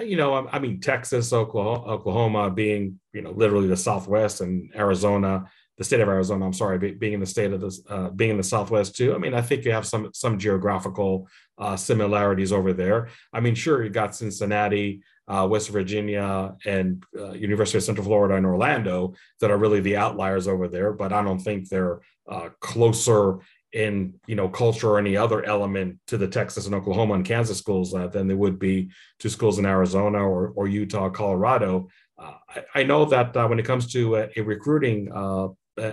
You 0.00 0.16
know, 0.16 0.48
I 0.50 0.58
mean, 0.58 0.80
Texas, 0.80 1.32
Oklahoma, 1.32 1.84
Oklahoma 1.86 2.50
being, 2.50 3.00
you 3.12 3.22
know, 3.22 3.30
literally 3.30 3.68
the 3.68 3.76
Southwest 3.76 4.40
and 4.40 4.70
Arizona, 4.74 5.44
the 5.76 5.84
state 5.84 6.00
of 6.00 6.08
Arizona, 6.08 6.44
I'm 6.44 6.52
sorry, 6.52 6.92
being 6.94 7.12
in 7.12 7.20
the 7.20 7.26
state 7.26 7.52
of 7.52 7.60
this, 7.60 7.80
uh, 7.88 8.10
being 8.10 8.32
in 8.32 8.36
the 8.36 8.42
Southwest 8.42 8.96
too. 8.96 9.14
I 9.14 9.18
mean, 9.18 9.34
I 9.34 9.40
think 9.40 9.64
you 9.64 9.72
have 9.72 9.86
some, 9.86 10.10
some 10.12 10.38
geographical 10.38 11.28
uh, 11.56 11.76
similarities 11.76 12.52
over 12.52 12.72
there. 12.72 13.08
I 13.32 13.40
mean, 13.40 13.54
sure, 13.54 13.82
you 13.84 13.90
got 13.90 14.14
Cincinnati, 14.14 15.02
uh, 15.28 15.46
West 15.48 15.68
Virginia, 15.70 16.56
and 16.64 17.04
uh, 17.18 17.32
University 17.32 17.78
of 17.78 17.84
Central 17.84 18.06
Florida 18.06 18.34
and 18.34 18.46
Orlando 18.46 19.14
that 19.40 19.50
are 19.50 19.58
really 19.58 19.80
the 19.80 19.96
outliers 19.96 20.48
over 20.48 20.68
there, 20.68 20.92
but 20.92 21.12
I 21.12 21.22
don't 21.22 21.38
think 21.38 21.68
they're 21.68 22.00
uh, 22.28 22.50
closer 22.60 23.38
in 23.78 24.12
you 24.26 24.34
know 24.34 24.48
culture 24.48 24.90
or 24.90 24.98
any 24.98 25.16
other 25.16 25.44
element 25.44 25.98
to 26.08 26.18
the 26.18 26.26
Texas 26.26 26.66
and 26.66 26.74
Oklahoma 26.74 27.14
and 27.14 27.24
Kansas 27.24 27.58
schools 27.58 27.94
uh, 27.94 28.08
than 28.08 28.26
they 28.26 28.34
would 28.34 28.58
be 28.58 28.90
to 29.20 29.30
schools 29.30 29.60
in 29.60 29.64
Arizona 29.64 30.18
or, 30.18 30.52
or 30.56 30.66
Utah, 30.66 31.08
Colorado. 31.08 31.88
Uh, 32.18 32.34
I, 32.48 32.80
I, 32.80 32.82
know 32.82 33.04
that 33.04 33.36
uh, 33.36 33.46
when 33.46 33.60
it 33.60 33.64
comes 33.64 33.92
to 33.92 34.16
a, 34.16 34.28
a 34.36 34.40
recruiting 34.40 35.12
uh, 35.14 35.48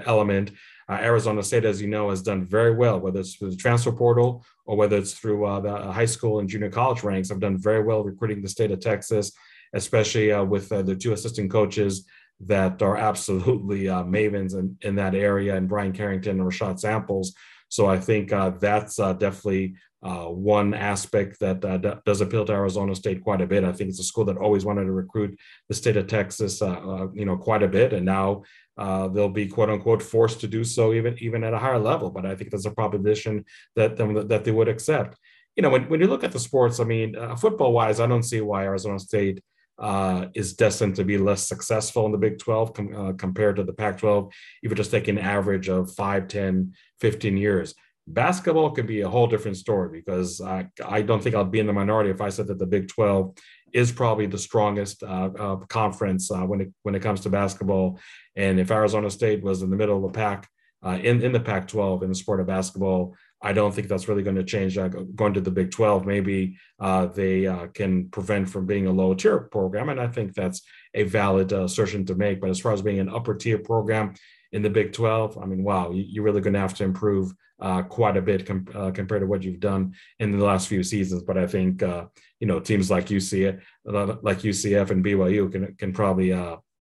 element, 0.08 0.50
uh, 0.90 0.94
Arizona 0.94 1.44
State, 1.44 1.64
as 1.64 1.80
you 1.80 1.88
know, 1.88 2.10
has 2.10 2.24
done 2.24 2.44
very 2.44 2.74
well, 2.74 3.00
whether 3.00 3.20
it's 3.20 3.36
through 3.36 3.52
the 3.52 3.56
transfer 3.56 3.92
portal 3.92 4.44
or 4.66 4.76
whether 4.76 4.98
it's 4.98 5.14
through 5.14 5.46
uh, 5.46 5.60
the 5.60 5.92
high 5.92 6.08
school 6.08 6.40
and 6.40 6.50
junior 6.50 6.72
college 6.72 7.04
ranks. 7.04 7.30
Have 7.30 7.40
done 7.40 7.60
very 7.60 7.84
well 7.84 8.04
recruiting 8.04 8.42
the 8.42 8.50
state 8.50 8.72
of 8.72 8.80
Texas, 8.80 9.32
especially 9.74 10.34
with 10.44 10.70
the 10.70 10.96
two 10.96 11.14
assistant 11.14 11.52
coaches 11.52 12.08
that 12.40 12.82
are 12.82 12.98
absolutely 12.98 13.84
mavens 13.84 14.56
in, 14.58 14.76
in 14.82 14.96
that 14.96 15.14
area, 15.14 15.56
and 15.56 15.70
Bryan 15.70 15.94
Carrington 15.94 16.40
and 16.40 16.52
Ra'Shaad 16.52 16.80
Samples 16.80 17.36
so 17.70 17.88
I 17.88 18.00
think 18.00 18.32
uh, 18.32 18.52
that's 18.52 19.00
uh, 19.00 19.14
definitely 19.14 19.76
uh, 20.04 20.26
one 20.26 20.74
aspect 20.74 21.40
that 21.40 21.66
uh, 21.66 21.78
d- 21.78 21.94
does 22.06 22.22
appeal 22.22 22.46
to 22.46 22.54
Arizona 22.54 22.94
State 22.96 23.24
quite 23.24 23.42
a 23.42 23.48
bit. 23.48 23.64
I 23.64 23.72
think 23.72 23.90
it's 23.90 24.00
a 24.00 24.04
school 24.04 24.26
that 24.26 24.38
always 24.38 24.64
wanted 24.64 24.86
to 24.86 24.92
recruit 24.92 25.38
the 25.68 25.76
state 25.76 25.98
of 25.98 26.08
Texas, 26.08 26.62
uh, 26.62 26.68
uh, 26.68 27.08
you 27.14 27.26
know, 27.26 27.38
quite 27.38 27.64
a 27.64 27.68
bit, 27.68 27.94
and 27.94 28.06
now 28.06 28.44
they'll 28.78 29.30
be 29.30 29.48
quote 29.48 29.70
unquote 29.70 30.04
forced 30.04 30.42
to 30.42 30.48
do 30.48 30.64
so 30.64 30.94
even 30.94 31.16
even 31.20 31.44
at 31.44 31.54
a 31.54 31.58
higher 31.58 31.80
level. 31.80 32.12
But 32.12 32.26
I 32.26 32.36
think 32.36 32.52
that's 32.52 32.66
a 32.66 32.72
proposition 32.72 33.46
that 33.76 33.98
that 34.30 34.44
they 34.44 34.52
would 34.52 34.68
accept. 34.68 35.18
You 35.56 35.64
know, 35.64 35.70
when, 35.70 35.88
when 35.88 36.02
you 36.02 36.08
look 36.08 36.26
at 36.26 36.34
the 36.34 36.40
sports, 36.40 36.82
I 36.82 36.84
mean, 36.84 37.16
football 37.38 37.72
wise, 37.72 38.02
I 38.02 38.08
don't 38.08 38.24
see 38.24 38.42
why 38.42 38.66
Arizona 38.66 39.00
State 39.00 39.42
uh, 39.78 40.28
is 40.34 40.54
destined 40.54 40.96
to 40.96 41.04
be 41.04 41.18
less 41.18 41.48
successful 41.48 42.06
in 42.06 42.12
the 42.12 42.18
Big 42.18 42.40
12 42.40 42.74
com- 42.74 42.96
uh, 42.96 43.14
compared 43.14 43.58
to 43.58 43.64
the 43.64 43.74
Pac 43.74 43.98
12, 43.98 44.32
even 44.64 44.78
just 44.78 44.92
taking 44.92 45.18
an 45.18 45.24
average 45.24 45.70
of 45.70 45.94
5, 45.94 46.28
10, 46.28 46.74
15 47.02 47.38
years. 47.38 47.76
Basketball 48.08 48.72
could 48.72 48.88
be 48.88 49.02
a 49.02 49.10
whole 49.10 49.28
different 49.28 49.58
story 49.58 49.90
because 49.90 50.40
I, 50.40 50.68
I 50.86 51.02
don't 51.02 51.22
think 51.22 51.36
I'll 51.36 51.44
be 51.44 51.60
in 51.60 51.68
the 51.68 51.74
minority 51.74 52.12
if 52.12 52.22
I 52.22 52.30
said 52.30 52.48
that 52.48 52.60
the 52.60 52.68
Big 52.68 52.88
12 52.88 53.36
is 53.74 53.92
probably 53.92 54.28
the 54.28 54.38
strongest 54.38 55.04
uh, 55.04 55.30
uh 55.38 55.56
conference 55.68 56.32
uh, 56.32 56.44
when, 56.44 56.62
it, 56.62 56.74
when 56.84 56.96
it 56.96 57.02
comes 57.02 57.22
to 57.22 57.30
basketball. 57.30 58.00
And 58.36 58.60
if 58.60 58.72
Arizona 58.72 59.10
State 59.10 59.44
was 59.44 59.64
in 59.64 59.70
the 59.70 59.76
middle 59.76 59.98
of 59.98 60.04
the 60.04 60.18
pack, 60.18 60.48
uh, 60.86 61.00
in, 61.02 61.22
in 61.24 61.32
the 61.32 61.40
Pac 61.40 61.68
12 61.68 62.04
in 62.04 62.10
the 62.10 62.16
sport 62.16 62.40
of 62.40 62.48
basketball, 62.48 63.16
I 63.46 63.54
don't 63.54 63.74
think 63.74 63.88
that's 63.88 64.08
really 64.08 64.24
going 64.24 64.38
to 64.38 64.44
change. 64.44 64.76
Uh, 64.76 64.88
going 64.88 65.36
to 65.36 65.40
the 65.40 65.52
Big 65.52 65.70
12, 65.70 66.04
maybe 66.08 66.58
uh, 66.80 67.06
they 67.06 67.46
uh, 67.46 67.68
can 67.68 68.10
prevent 68.10 68.50
from 68.50 68.66
being 68.66 68.88
a 68.88 68.92
low 68.92 69.14
tier 69.14 69.38
program. 69.40 69.90
And 69.90 70.02
I 70.02 70.08
think 70.08 70.34
that's 70.34 70.64
a 70.96 71.04
valid 71.04 71.54
uh, 71.54 71.66
assertion 71.66 72.08
to 72.08 72.16
make. 72.16 72.42
But 72.42 72.50
as 72.50 72.60
far 72.60 72.74
as 72.74 72.82
being 72.82 73.00
an 73.00 73.08
upper 73.08 73.36
tier 73.36 73.60
program 73.60 74.16
in 74.52 74.64
the 74.64 74.70
Big 74.72 74.94
12, 74.94 75.38
I 75.38 75.46
mean, 75.46 75.64
wow, 75.64 75.92
you, 75.92 76.22
are 76.22 76.26
really 76.26 76.42
going 76.42 76.56
to 76.56 76.60
have 76.60 76.74
to 76.76 76.84
improve 76.84 77.34
uh, 77.62 77.84
quite 77.84 78.18
a 78.18 78.22
bit 78.22 78.48
com- 78.48 78.68
uh, 78.74 78.90
compared 78.90 79.22
to 79.22 79.28
what 79.28 79.44
you've 79.44 79.60
done 79.60 79.94
in 80.18 80.32
the 80.32 80.44
last 80.44 80.68
few 80.68 80.82
seasons. 80.82 81.22
But 81.22 81.38
I 81.38 81.46
think, 81.46 81.84
you 81.84 82.48
know, 82.48 82.60
teams 82.60 82.90
like 82.90 83.06
UCF, 83.06 83.62
like 83.86 84.40
UCF 84.40 84.90
and 84.90 85.06
BYU 85.06 85.52
can, 85.52 85.76
can 85.76 85.94
probably 85.94 86.32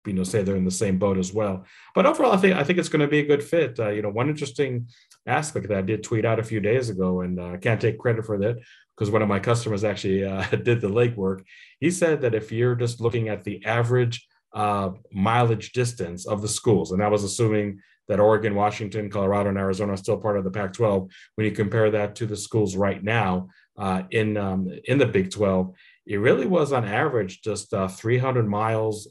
you 0.06 0.14
know 0.14 0.24
say 0.24 0.42
they're 0.42 0.56
in 0.56 0.66
the 0.66 0.72
same 0.72 0.98
boat 0.98 1.18
as 1.18 1.34
well. 1.34 1.66
But 1.94 2.06
overall, 2.06 2.32
I 2.32 2.38
think 2.38 2.56
I 2.56 2.64
think 2.64 2.80
it's 2.80 2.90
going 2.90 3.02
to 3.02 3.08
be 3.08 3.20
a 3.20 3.26
good 3.26 3.44
fit. 3.44 3.80
Uh, 3.80 3.90
you 3.90 4.02
know, 4.02 4.10
one 4.10 4.30
interesting 4.30 4.88
aspect 5.28 5.68
that 5.68 5.78
I 5.78 5.82
did 5.82 6.04
tweet 6.04 6.26
out 6.26 6.40
a 6.40 6.44
few 6.44 6.60
days 6.60 6.90
ago, 6.90 7.22
and 7.22 7.40
uh, 7.40 7.44
I 7.44 7.54
uh, 7.54 7.58
can't 7.58 7.82
take 7.82 8.00
credit 8.00 8.26
for 8.26 8.38
that 8.40 8.58
because 8.96 9.12
one 9.12 9.22
of 9.22 9.28
my 9.28 9.40
customers 9.40 9.84
actually 9.84 10.26
uh, 10.26 10.44
did 10.64 10.82
the 10.82 10.90
legwork. 10.90 11.44
He 11.80 11.92
said 11.92 12.22
that 12.22 12.36
if 12.36 12.52
you're 12.52 12.76
just 12.76 13.02
looking 13.02 13.30
at 13.30 13.44
the 13.44 13.64
average 13.66 14.28
uh, 14.54 14.92
mileage 15.12 15.72
distance 15.72 16.26
of 16.26 16.42
the 16.42 16.48
schools, 16.48 16.92
and 16.92 17.04
I 17.04 17.08
was 17.08 17.24
assuming 17.24 17.80
that 18.08 18.20
Oregon, 18.20 18.56
Washington, 18.56 19.10
Colorado, 19.10 19.50
and 19.50 19.58
Arizona 19.58 19.94
are 19.94 19.98
still 19.98 20.18
part 20.18 20.38
of 20.38 20.44
the 20.44 20.52
Pac-12. 20.52 21.10
When 21.36 21.46
you 21.46 21.52
compare 21.54 21.92
that 21.92 22.16
to 22.16 22.26
the 22.26 22.36
schools 22.36 22.76
right 22.76 23.02
now 23.02 23.50
uh, 23.78 24.04
in 24.10 24.36
um, 24.36 24.68
in 24.86 24.98
the 24.98 25.06
Big 25.06 25.32
12, 25.32 25.74
it 26.08 26.18
really 26.18 26.48
was 26.48 26.74
on 26.74 26.84
average 26.84 27.42
just 27.42 27.72
300 27.72 28.48
miles 28.48 29.08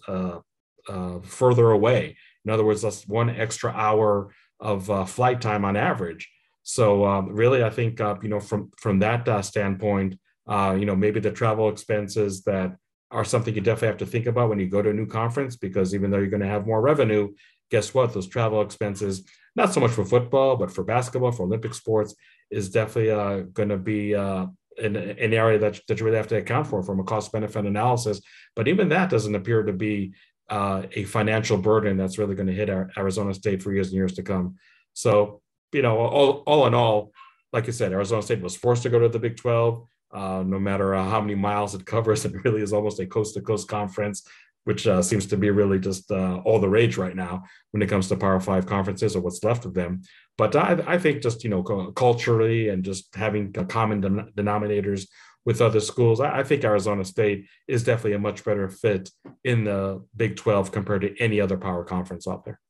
uh, 0.89 1.21
further 1.21 1.71
away. 1.71 2.17
In 2.45 2.51
other 2.51 2.65
words, 2.65 2.83
that's 2.83 3.07
one 3.07 3.31
extra 3.31 3.71
hour 3.73 4.33
of 4.61 4.91
uh, 4.91 5.05
flight 5.05 5.41
time 5.41 5.65
on 5.65 5.77
average. 5.77 6.31
So 6.63 7.05
um, 7.07 7.33
really, 7.33 7.65
I 7.65 7.71
think 7.71 8.01
uh, 8.01 8.17
you 8.23 8.29
know 8.29 8.41
from 8.41 8.71
from 8.77 8.99
that 9.01 9.29
uh, 9.29 9.43
standpoint, 9.43 10.19
uh, 10.47 10.77
you 10.79 10.87
know 10.87 10.97
maybe 10.97 11.21
the 11.21 11.31
travel 11.31 11.69
expenses 11.69 12.43
that 12.45 12.77
are 13.11 13.25
something 13.25 13.55
you 13.55 13.61
definitely 13.61 13.89
have 13.89 13.97
to 13.99 14.07
think 14.07 14.27
about 14.27 14.49
when 14.49 14.61
you 14.61 14.69
go 14.69 14.83
to 14.83 14.91
a 14.91 14.95
new 14.95 15.07
conference 15.07 15.57
because 15.57 15.95
even 15.95 16.11
though 16.11 16.19
you're 16.19 16.29
going 16.29 16.43
to 16.43 16.47
have 16.47 16.67
more 16.67 16.81
revenue, 16.81 17.29
guess 17.71 17.93
what? 17.93 18.13
Those 18.13 18.29
travel 18.29 18.63
expenses, 18.63 19.25
not 19.57 19.73
so 19.73 19.81
much 19.81 19.91
for 19.91 20.05
football, 20.05 20.57
but 20.57 20.71
for 20.71 20.85
basketball, 20.85 21.33
for 21.33 21.43
Olympic 21.43 21.75
sports, 21.75 22.15
is 22.53 22.71
definitely 22.71 23.11
uh, 23.11 23.41
going 23.53 23.71
to 23.71 23.79
be 23.79 24.13
an, 24.13 24.97
an, 24.97 25.35
area 25.35 25.59
that, 25.59 25.81
that 25.89 25.99
you 25.99 26.07
really 26.07 26.17
have 26.17 26.29
to 26.29 26.37
account 26.37 26.69
for 26.69 26.83
from 26.85 27.01
a 27.01 27.05
cost 27.05 27.33
benefit 27.33 27.65
analysis. 27.65 28.21
But 28.55 28.69
even 28.69 28.89
that 28.91 29.11
doesn't 29.11 29.35
appear 29.35 29.65
to 29.65 29.73
be 29.73 30.15
uh, 30.51 30.83
a 30.93 31.05
financial 31.05 31.57
burden 31.57 31.97
that's 31.97 32.19
really 32.19 32.35
going 32.35 32.49
to 32.49 32.53
hit 32.53 32.69
Arizona 32.69 33.33
State 33.33 33.63
for 33.63 33.73
years 33.73 33.89
and 33.89 33.97
years 33.97 34.15
to 34.15 34.23
come. 34.23 34.57
So, 34.93 35.41
you 35.73 35.83
know, 35.83 35.99
all, 35.99 36.43
all 36.47 36.67
in 36.67 36.75
all, 36.75 37.13
like 37.53 37.69
I 37.69 37.71
said, 37.71 37.93
Arizona 37.93 38.23
State 38.23 38.43
was 38.43 38.57
forced 38.57 38.83
to 38.83 38.91
go 38.91 38.99
to 38.99 39.09
the 39.09 39.19
Big 39.19 39.37
12. 39.37 39.87
Uh, 40.13 40.43
no 40.45 40.59
matter 40.59 40.95
uh, 40.95 41.09
how 41.09 41.21
many 41.21 41.37
miles 41.37 41.75
it 41.75 41.87
covers, 41.95 42.25
it 42.25 42.35
really 42.45 42.63
is 42.63 42.73
almost 42.73 42.99
a 42.99 43.07
coast 43.07 43.35
to 43.35 43.41
coast 43.41 43.69
conference, 43.69 44.27
which 44.65 44.89
uh, 44.89 45.01
seems 45.01 45.27
to 45.27 45.37
be 45.37 45.51
really 45.51 45.79
just 45.79 46.11
uh, 46.11 46.41
all 46.45 46.59
the 46.59 46.69
rage 46.69 46.97
right 46.97 47.15
now 47.15 47.45
when 47.71 47.83
it 47.83 47.89
comes 47.89 48.09
to 48.09 48.17
Power 48.17 48.41
Five 48.41 48.67
conferences 48.67 49.15
or 49.15 49.21
what's 49.21 49.45
left 49.45 49.65
of 49.65 49.75
them. 49.75 50.03
But 50.37 50.57
I, 50.57 50.83
I 50.87 50.99
think 50.99 51.23
just 51.23 51.45
you 51.45 51.51
know 51.51 51.63
culturally 51.93 52.71
and 52.71 52.85
just 52.85 53.15
having 53.15 53.53
common 53.53 54.03
denominators 54.37 55.07
with 55.45 55.61
other 55.61 55.81
schools. 55.81 56.21
I, 56.21 56.41
I, 56.41 56.43
think 56.43 56.65
Arizona 56.65 57.05
State 57.05 57.47
is 57.67 57.83
definitely 57.83 58.15
a 58.15 58.19
much 58.19 58.45
better 58.45 58.69
fit 58.69 59.11
in 59.45 59.65
the 59.65 60.05
Big 60.17 60.37
12 60.37 60.71
compared 60.73 61.03
to 61.03 61.19
any 61.19 61.41
other 61.41 61.57
power 61.57 61.85
conference 61.85 62.29
out 62.29 62.45
there. 62.45 62.61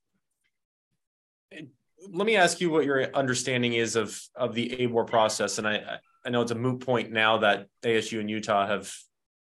Let 2.13 2.27
me 2.27 2.37
ask 2.37 2.61
you 2.61 2.71
what 2.71 2.85
your 2.85 3.15
understanding 3.15 3.75
is 3.75 3.95
of 3.95 4.19
of 4.35 4.55
the 4.55 4.71
ABOR 4.81 5.07
process, 5.07 5.59
and 5.59 5.69
I 5.69 5.99
I 6.25 6.31
know 6.31 6.41
it's 6.41 6.51
a 6.51 6.55
moot 6.55 6.81
point 6.81 7.13
now 7.13 7.39
that 7.39 7.67
ASU 7.83 8.21
and 8.21 8.31
Utah 8.31 8.67
have 8.67 8.93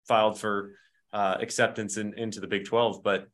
filed 0.08 0.40
for 0.40 0.76
uh, 1.12 1.38
acceptance 1.40 1.98
in, 1.98 2.14
into 2.18 2.40
the 2.40 2.48
Big 2.48 2.66
12, 2.66 3.04
but 3.04 3.28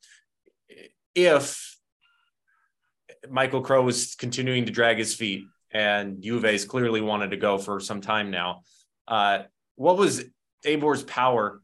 if 1.15 1.77
Michael 3.29 3.62
Crow 3.62 3.84
was 3.84 4.15
continuing 4.15 4.65
to 4.65 4.72
drag 4.72 4.98
his 4.98 5.15
feet 5.15 5.46
and 5.72 6.24
U 6.24 6.38
of 6.38 6.46
A's 6.46 6.65
clearly 6.65 7.01
wanted 7.01 7.31
to 7.31 7.38
go 7.38 7.58
for 7.58 7.79
some 7.79 8.01
time 8.01 8.31
now. 8.31 8.62
Uh, 9.08 9.43
what 9.79 9.95
was 9.95 10.25
ABOR's 10.65 11.03
power 11.03 11.62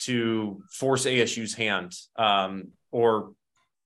to 0.00 0.62
force 0.70 1.06
ASU's 1.06 1.54
hand 1.54 1.94
um, 2.14 2.68
or 2.92 3.32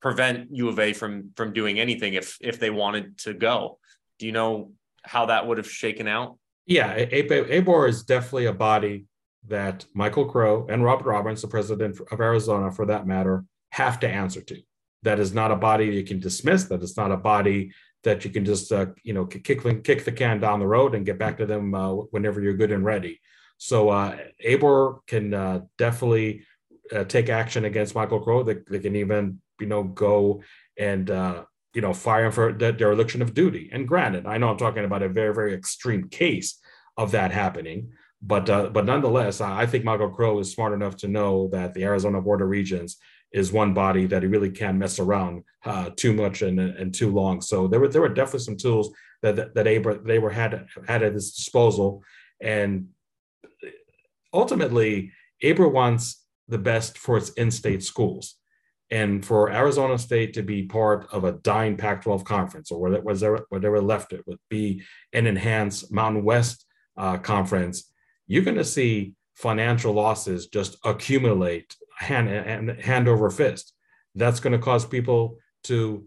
prevent 0.02 0.48
U 0.50 0.68
of 0.68 0.80
A 0.80 0.92
from 0.92 1.30
from 1.36 1.52
doing 1.52 1.78
anything 1.78 2.14
if 2.14 2.36
if 2.40 2.58
they 2.58 2.70
wanted 2.70 3.18
to 3.18 3.34
go? 3.34 3.78
Do 4.18 4.26
you 4.26 4.32
know 4.32 4.72
how 5.04 5.26
that 5.26 5.46
would 5.46 5.58
have 5.58 5.70
shaken 5.70 6.08
out? 6.08 6.38
Yeah, 6.66 6.92
ABOR 6.92 7.88
is 7.88 8.02
definitely 8.02 8.46
a 8.46 8.52
body 8.52 9.06
that 9.46 9.86
Michael 9.94 10.26
Crow 10.26 10.66
and 10.68 10.82
Robert 10.82 11.08
Robbins, 11.08 11.40
the 11.40 11.48
president 11.48 12.00
of 12.10 12.20
Arizona, 12.20 12.72
for 12.72 12.84
that 12.86 13.06
matter, 13.06 13.44
have 13.70 14.00
to 14.00 14.08
answer 14.08 14.40
to. 14.40 14.60
That 15.04 15.20
is 15.20 15.32
not 15.32 15.52
a 15.52 15.56
body 15.56 15.86
you 15.86 16.02
can 16.02 16.18
dismiss. 16.18 16.64
That 16.64 16.82
is 16.82 16.96
not 16.96 17.12
a 17.12 17.16
body 17.16 17.70
that 18.02 18.24
you 18.24 18.32
can 18.32 18.44
just 18.44 18.72
uh, 18.72 18.86
you 19.04 19.14
know 19.14 19.24
kick 19.24 19.44
kick 19.84 20.04
the 20.04 20.12
can 20.12 20.40
down 20.40 20.58
the 20.58 20.66
road 20.66 20.96
and 20.96 21.06
get 21.06 21.20
back 21.20 21.36
to 21.36 21.46
them 21.46 21.76
uh, 21.76 21.92
whenever 22.10 22.40
you're 22.40 22.54
good 22.54 22.72
and 22.72 22.84
ready. 22.84 23.20
So 23.58 23.90
uh, 23.90 24.16
ABOR 24.44 25.00
can 25.06 25.34
uh, 25.34 25.60
definitely 25.76 26.44
uh, 26.94 27.04
take 27.04 27.28
action 27.28 27.64
against 27.64 27.94
Michael 27.94 28.20
Crow. 28.20 28.42
They, 28.42 28.56
they, 28.70 28.78
can 28.78 28.96
even, 28.96 29.40
you 29.60 29.66
know, 29.66 29.82
go 29.82 30.42
and, 30.78 31.10
uh, 31.10 31.44
you 31.74 31.82
know, 31.82 31.92
fire 31.92 32.26
him 32.26 32.32
for 32.32 32.52
the 32.52 32.72
dereliction 32.72 33.20
of 33.20 33.34
duty. 33.34 33.68
And 33.72 33.86
granted, 33.86 34.26
I 34.26 34.38
know 34.38 34.48
I'm 34.48 34.56
talking 34.56 34.84
about 34.84 35.02
a 35.02 35.08
very, 35.08 35.34
very 35.34 35.54
extreme 35.54 36.08
case 36.08 36.58
of 36.96 37.10
that 37.12 37.32
happening. 37.32 37.90
But 38.20 38.50
uh, 38.50 38.70
but 38.70 38.84
nonetheless, 38.84 39.40
I 39.40 39.64
think 39.66 39.84
Michael 39.84 40.10
Crow 40.10 40.40
is 40.40 40.50
smart 40.50 40.72
enough 40.72 40.96
to 40.98 41.08
know 41.08 41.48
that 41.52 41.72
the 41.72 41.84
Arizona 41.84 42.20
Board 42.20 42.42
of 42.42 42.48
Regents 42.48 42.96
is 43.32 43.52
one 43.52 43.74
body 43.74 44.06
that 44.06 44.22
he 44.22 44.28
really 44.28 44.50
can't 44.50 44.78
mess 44.78 44.98
around 44.98 45.44
uh, 45.64 45.90
too 45.96 46.12
much 46.12 46.42
and, 46.42 46.58
and 46.58 46.92
too 46.92 47.12
long. 47.12 47.40
So 47.40 47.68
there 47.68 47.78
were 47.78 47.88
there 47.88 48.00
were 48.00 48.08
definitely 48.08 48.40
some 48.40 48.56
tools 48.56 48.90
that 49.22 49.36
that, 49.36 49.54
that 49.54 49.66
ABOR, 49.66 50.04
they 50.04 50.18
were 50.18 50.30
had 50.30 50.66
had 50.88 51.04
at 51.04 51.14
his 51.14 51.32
disposal, 51.32 52.02
and 52.40 52.88
ultimately, 54.32 55.12
ABOR 55.42 55.68
wants 55.68 56.24
the 56.48 56.58
best 56.58 56.98
for 56.98 57.16
its 57.16 57.30
in-state 57.30 57.82
schools. 57.82 58.34
And 58.90 59.24
for 59.24 59.50
Arizona 59.50 59.98
State 59.98 60.32
to 60.34 60.42
be 60.42 60.62
part 60.62 61.08
of 61.12 61.24
a 61.24 61.32
dying 61.32 61.76
Pac-12 61.76 62.24
conference, 62.24 62.70
or 62.70 62.80
whatever, 62.80 63.44
whatever 63.50 63.80
left 63.80 64.12
it 64.12 64.26
would 64.26 64.38
be 64.48 64.82
an 65.12 65.26
enhanced 65.26 65.92
Mountain 65.92 66.24
West 66.24 66.64
uh, 66.96 67.18
conference, 67.18 67.90
you're 68.26 68.44
going 68.44 68.56
to 68.56 68.64
see 68.64 69.14
financial 69.34 69.92
losses 69.92 70.46
just 70.46 70.76
accumulate 70.84 71.76
hand, 71.98 72.28
hand, 72.28 72.80
hand 72.80 73.08
over 73.08 73.28
fist. 73.30 73.74
That's 74.14 74.40
going 74.40 74.54
to 74.54 74.58
cause 74.58 74.86
people 74.86 75.36
to, 75.64 76.06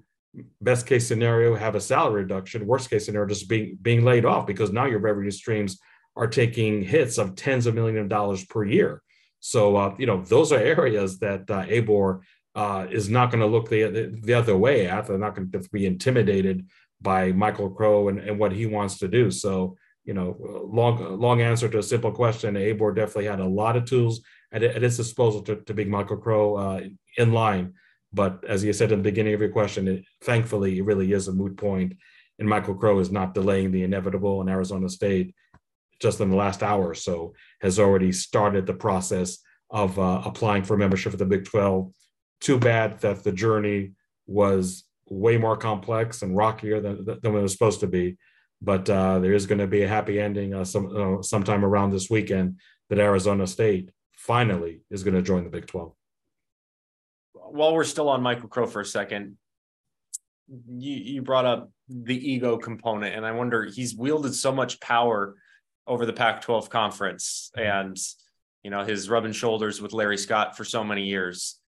best 0.60 0.88
case 0.88 1.08
scenario, 1.08 1.56
have 1.56 1.76
a 1.76 1.82
salary 1.82 2.24
reduction. 2.24 2.66
Worst 2.66 2.90
case 2.90 3.06
scenario, 3.06 3.28
just 3.28 3.48
being 3.48 3.78
being 3.82 4.04
laid 4.04 4.26
off 4.26 4.48
because 4.48 4.72
now 4.72 4.86
your 4.86 5.00
revenue 5.00 5.32
streams 5.32 5.80
are 6.16 6.28
taking 6.28 6.84
hits 6.84 7.18
of 7.18 7.36
tens 7.36 7.66
of 7.66 7.76
millions 7.76 8.00
of 8.00 8.10
dollars 8.10 8.46
per 8.46 8.64
year. 8.64 9.02
So, 9.40 9.76
uh, 9.76 9.96
you 9.98 10.06
know, 10.06 10.22
those 10.22 10.52
are 10.52 10.60
areas 10.60 11.20
that 11.20 11.50
uh, 11.50 11.66
ABOR 11.66 12.22
uh, 12.56 12.88
is 12.92 13.10
not 13.10 13.32
going 13.32 13.42
to 13.42 13.48
look 13.48 13.70
the, 13.70 14.20
the 14.22 14.34
other 14.34 14.58
way 14.58 14.88
at. 14.88 15.08
They're 15.08 15.18
not 15.18 15.36
going 15.36 15.52
to 15.52 15.70
be 15.72 15.86
intimidated 15.86 16.68
by 17.02 17.32
Michael 17.32 17.70
Crow 17.70 18.10
and, 18.10 18.20
and 18.20 18.38
what 18.38 18.52
he 18.52 18.66
wants 18.66 19.00
to 19.00 19.08
do. 19.08 19.32
So, 19.32 19.78
you 20.04 20.14
know, 20.14 20.36
long 20.66 21.20
long 21.20 21.42
answer 21.42 21.70
to 21.70 21.80
a 21.80 21.84
simple 21.84 22.12
question. 22.12 22.56
ABOR 22.56 22.94
definitely 22.94 23.26
had 23.26 23.40
a 23.40 23.46
lot 23.46 23.78
of 23.78 23.86
tools 23.86 24.22
at, 24.52 24.64
at 24.64 24.84
its 24.84 24.98
disposal 24.98 25.42
to, 25.44 25.58
to 25.58 25.74
bring 25.74 25.90
Michael 25.90 26.18
Crow 26.18 26.56
uh, 26.56 26.82
in 27.18 27.34
line. 27.34 27.74
But 28.14 28.44
as 28.48 28.64
you 28.64 28.74
said 28.74 28.92
in 28.92 29.00
the 29.00 29.10
beginning 29.10 29.34
of 29.34 29.40
your 29.40 29.50
question, 29.50 29.88
it, 29.88 30.06
thankfully, 30.22 30.78
it 30.78 30.86
really 30.86 31.14
is 31.14 31.28
a 31.28 31.34
moot 31.34 31.56
point, 31.56 31.94
and 32.40 32.50
Michael 32.50 32.76
Crow 32.76 33.00
is 33.00 33.12
not 33.12 33.34
delaying 33.34 33.72
the 33.72 33.84
inevitable 33.84 34.42
in 34.42 34.50
Arizona 34.50 34.90
State 34.90 35.34
just 36.02 36.20
in 36.20 36.30
the 36.30 36.36
last 36.36 36.64
hour 36.64 36.90
or 36.90 36.96
so, 36.96 37.34
has 37.62 37.80
already 37.80 38.12
started 38.12 38.66
the 38.66 38.74
process 38.74 39.38
of 39.70 39.98
uh, 39.98 40.22
applying 40.26 40.64
for 40.64 40.76
membership 40.76 41.14
of 41.14 41.20
the 41.20 41.26
Big 41.26 41.46
12. 41.46 41.92
Too 42.42 42.60
bad 42.60 43.00
that 43.02 43.24
the 43.24 43.32
journey 43.32 43.94
was 44.26 44.84
way 45.10 45.38
more 45.38 45.58
complex 45.58 46.22
and 46.22 46.36
rockier 46.36 46.82
than, 46.82 47.06
than 47.06 47.20
it 47.24 47.30
was 47.30 47.52
supposed 47.54 47.80
to 47.82 47.88
be. 47.88 48.18
But 48.62 48.90
uh, 48.90 49.20
there 49.20 49.34
is 49.34 49.46
going 49.46 49.60
to 49.60 49.68
be 49.68 49.84
a 49.84 49.88
happy 49.88 50.20
ending 50.20 50.54
uh, 50.54 50.66
some, 50.66 51.20
uh, 51.20 51.22
sometime 51.22 51.64
around 51.64 51.92
this 51.92 52.10
weekend 52.10 52.60
that 52.90 53.00
Arizona 53.00 53.48
State 53.48 53.92
finally 54.14 54.82
is 54.90 55.04
going 55.04 55.16
to 55.16 55.22
join 55.22 55.44
the 55.44 55.50
Big 55.50 55.68
12. 55.68 55.94
While 57.34 57.74
we're 57.74 57.84
still 57.84 58.10
on 58.10 58.22
Michael 58.22 58.50
Crow 58.50 58.68
for 58.68 58.82
a 58.82 58.86
second, 58.86 59.38
you, 60.48 60.96
you 60.96 61.22
brought 61.22 61.46
up 61.46 61.72
the 61.90 62.32
ego 62.32 62.58
component, 62.58 63.16
and 63.16 63.26
I 63.26 63.32
wonder 63.32 63.66
he's 63.66 63.96
wielded 63.96 64.36
so 64.36 64.52
much 64.52 64.80
power 64.80 65.36
over 65.88 66.06
the 66.06 66.14
Pac 66.14 66.42
12 66.42 66.70
conference 66.70 67.52
and, 67.56 67.98
you 68.64 68.70
know, 68.70 68.84
his 68.84 69.10
rubbing 69.10 69.32
shoulders 69.34 69.82
with 69.82 69.94
Larry 69.94 70.18
Scott 70.18 70.56
for 70.56 70.64
so 70.64 70.84
many 70.84 71.06
years. 71.06 71.60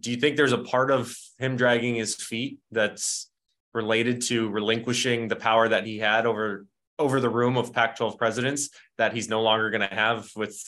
Do 0.00 0.10
you 0.10 0.16
think 0.16 0.36
there's 0.36 0.52
a 0.52 0.58
part 0.58 0.90
of 0.90 1.16
him 1.38 1.56
dragging 1.56 1.94
his 1.94 2.14
feet 2.14 2.58
that's 2.70 3.30
related 3.72 4.22
to 4.22 4.48
relinquishing 4.48 5.28
the 5.28 5.36
power 5.36 5.68
that 5.68 5.86
he 5.86 5.98
had 5.98 6.26
over 6.26 6.66
over 6.98 7.18
the 7.18 7.30
room 7.30 7.56
of 7.56 7.72
Pac 7.72 7.96
12 7.96 8.18
presidents 8.18 8.68
that 8.98 9.14
he's 9.14 9.28
no 9.28 9.40
longer 9.40 9.70
going 9.70 9.88
to 9.88 9.94
have 9.94 10.30
with 10.36 10.62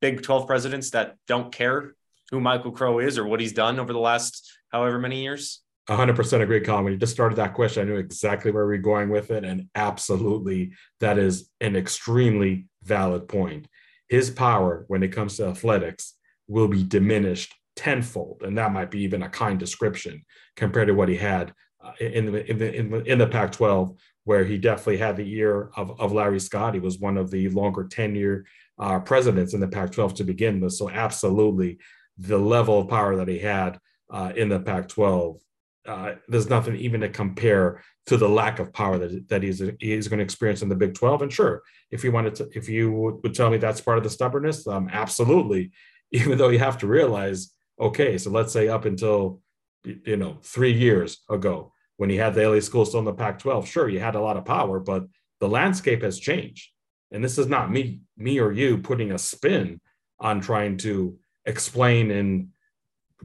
Big 0.00 0.22
12 0.22 0.46
presidents 0.46 0.90
that 0.90 1.16
don't 1.28 1.52
care 1.52 1.94
who 2.30 2.40
Michael 2.40 2.72
Crow 2.72 3.00
is 3.00 3.18
or 3.18 3.26
what 3.26 3.40
he's 3.40 3.52
done 3.52 3.78
over 3.78 3.92
the 3.92 3.98
last 3.98 4.50
however 4.70 4.98
many 4.98 5.22
years? 5.22 5.60
100% 5.88 6.40
agree, 6.40 6.60
Colin. 6.60 6.84
When 6.84 6.92
you 6.94 6.98
just 6.98 7.12
started 7.12 7.36
that 7.36 7.54
question, 7.54 7.82
I 7.82 7.90
knew 7.90 7.98
exactly 7.98 8.50
where 8.50 8.66
we 8.66 8.76
are 8.76 8.78
going 8.78 9.10
with 9.10 9.30
it. 9.30 9.44
And 9.44 9.68
absolutely, 9.74 10.72
that 11.00 11.18
is 11.18 11.50
an 11.60 11.76
extremely 11.76 12.66
valid 12.82 13.28
point. 13.28 13.68
His 14.08 14.30
power 14.30 14.84
when 14.88 15.02
it 15.02 15.08
comes 15.08 15.36
to 15.36 15.46
athletics 15.46 16.14
will 16.48 16.68
be 16.68 16.82
diminished 16.82 17.54
tenfold. 17.76 18.42
And 18.44 18.56
that 18.56 18.72
might 18.72 18.90
be 18.90 19.00
even 19.00 19.22
a 19.22 19.28
kind 19.28 19.58
description 19.58 20.24
compared 20.56 20.88
to 20.88 20.94
what 20.94 21.08
he 21.08 21.16
had 21.16 21.52
uh, 21.82 21.92
in, 22.00 22.32
the, 22.32 22.50
in, 22.50 22.58
the, 22.58 22.74
in, 22.74 22.90
the, 22.90 23.02
in 23.02 23.18
the 23.18 23.26
Pac 23.26 23.52
12, 23.52 23.94
where 24.24 24.44
he 24.44 24.56
definitely 24.56 24.96
had 24.96 25.16
the 25.16 25.30
ear 25.34 25.70
of, 25.76 26.00
of 26.00 26.12
Larry 26.12 26.40
Scott. 26.40 26.74
He 26.74 26.80
was 26.80 26.98
one 26.98 27.18
of 27.18 27.30
the 27.30 27.48
longer 27.50 27.84
tenure 27.84 28.46
uh, 28.78 29.00
presidents 29.00 29.52
in 29.52 29.60
the 29.60 29.68
Pac 29.68 29.92
12 29.92 30.14
to 30.14 30.24
begin 30.24 30.60
with. 30.60 30.72
So, 30.72 30.88
absolutely, 30.88 31.78
the 32.16 32.38
level 32.38 32.80
of 32.80 32.88
power 32.88 33.16
that 33.16 33.28
he 33.28 33.38
had 33.38 33.78
uh, 34.10 34.32
in 34.34 34.48
the 34.48 34.60
Pac 34.60 34.88
12 34.88 35.40
uh, 35.86 36.14
there's 36.28 36.48
nothing 36.48 36.76
even 36.76 37.00
to 37.02 37.08
compare 37.08 37.82
to 38.06 38.16
the 38.16 38.28
lack 38.28 38.58
of 38.58 38.72
power 38.72 38.98
that, 38.98 39.28
that 39.28 39.42
he's, 39.42 39.62
he's 39.80 40.08
going 40.08 40.18
to 40.18 40.24
experience 40.24 40.62
in 40.62 40.68
the 40.68 40.74
Big 40.74 40.94
12. 40.94 41.22
And 41.22 41.32
sure, 41.32 41.62
if 41.90 42.04
you 42.04 42.12
wanted 42.12 42.34
to, 42.36 42.48
if 42.54 42.68
you 42.68 42.92
would, 42.92 43.34
tell 43.34 43.50
me 43.50 43.56
that's 43.56 43.80
part 43.80 43.98
of 43.98 44.04
the 44.04 44.10
stubbornness, 44.10 44.66
um, 44.66 44.88
absolutely. 44.92 45.72
Even 46.12 46.38
though 46.38 46.48
you 46.48 46.58
have 46.58 46.78
to 46.78 46.86
realize, 46.86 47.52
okay, 47.80 48.18
so 48.18 48.30
let's 48.30 48.52
say 48.52 48.68
up 48.68 48.84
until, 48.84 49.40
you 49.84 50.16
know, 50.16 50.38
three 50.42 50.72
years 50.72 51.18
ago, 51.28 51.72
when 51.96 52.10
he 52.10 52.16
had 52.16 52.34
the 52.34 52.48
LA 52.48 52.60
school 52.60 52.84
still 52.84 53.00
in 53.00 53.04
the 53.04 53.12
Pac 53.12 53.38
12, 53.38 53.68
sure, 53.68 53.88
you 53.88 54.00
had 54.00 54.14
a 54.14 54.20
lot 54.20 54.36
of 54.36 54.44
power, 54.44 54.80
but 54.80 55.04
the 55.40 55.48
landscape 55.48 56.02
has 56.02 56.18
changed. 56.18 56.70
And 57.10 57.22
this 57.22 57.38
is 57.38 57.46
not 57.46 57.70
me, 57.70 58.00
me 58.16 58.40
or 58.40 58.52
you 58.52 58.78
putting 58.78 59.12
a 59.12 59.18
spin 59.18 59.80
on 60.18 60.40
trying 60.40 60.76
to 60.78 61.18
explain 61.46 62.10
in 62.10 62.48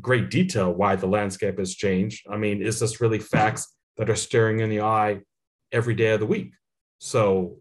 great 0.01 0.29
detail 0.29 0.73
why 0.73 0.95
the 0.95 1.07
landscape 1.07 1.59
has 1.59 1.75
changed. 1.75 2.25
I 2.29 2.37
mean, 2.37 2.61
is 2.61 2.79
this 2.79 3.01
really 3.01 3.19
facts 3.19 3.75
that 3.97 4.09
are 4.09 4.15
staring 4.15 4.59
in 4.59 4.69
the 4.69 4.81
eye 4.81 5.21
every 5.71 5.95
day 5.95 6.11
of 6.11 6.19
the 6.19 6.25
week? 6.25 6.53
So, 6.99 7.57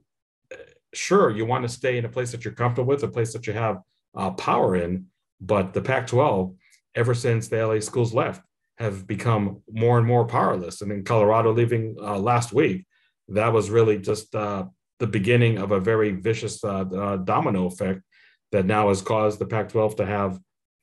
sure, 0.95 1.31
you 1.31 1.47
want 1.47 1.63
to 1.63 1.69
stay 1.69 1.99
in 1.99 2.05
a 2.05 2.09
place 2.09 2.33
that 2.33 2.45
you're 2.45 2.55
comfortable 2.55 2.89
with, 2.89 3.03
a 3.03 3.09
place 3.09 3.33
that 3.33 3.47
you 3.47 3.53
have 3.53 3.81
uh, 4.17 4.31
power 4.33 4.77
in, 4.77 5.07
but 5.41 5.73
the 5.73 5.81
Pac 5.83 6.07
12, 6.07 6.55
ever 6.95 7.15
since 7.15 7.49
the 7.49 7.65
LA 7.65 7.81
schools 7.81 8.15
left, 8.15 8.43
have 8.79 9.07
become 9.07 9.63
more 9.71 9.99
and 9.99 10.07
more 10.07 10.27
powerless. 10.27 10.83
I 10.83 10.87
mean, 10.87 11.05
Colorado 11.05 11.53
leaving 11.53 11.97
uh, 12.01 12.19
last 12.19 12.53
week, 12.53 12.87
that 13.29 13.53
was 13.53 13.71
really 13.71 13.99
just 13.99 14.35
uh, 14.35 14.65
the 14.99 15.07
beginning 15.07 15.59
of 15.59 15.73
a 15.73 15.81
very 15.81 16.13
vicious 16.13 16.63
uh, 16.65 16.85
uh, 16.85 17.17
domino 17.19 17.67
effect 17.67 18.03
that 18.53 18.67
now 18.67 18.89
has 18.89 19.03
caused 19.03 19.39
the 19.39 19.47
Pac 19.47 19.69
12 19.69 19.97
to 19.97 20.07
have 20.07 20.39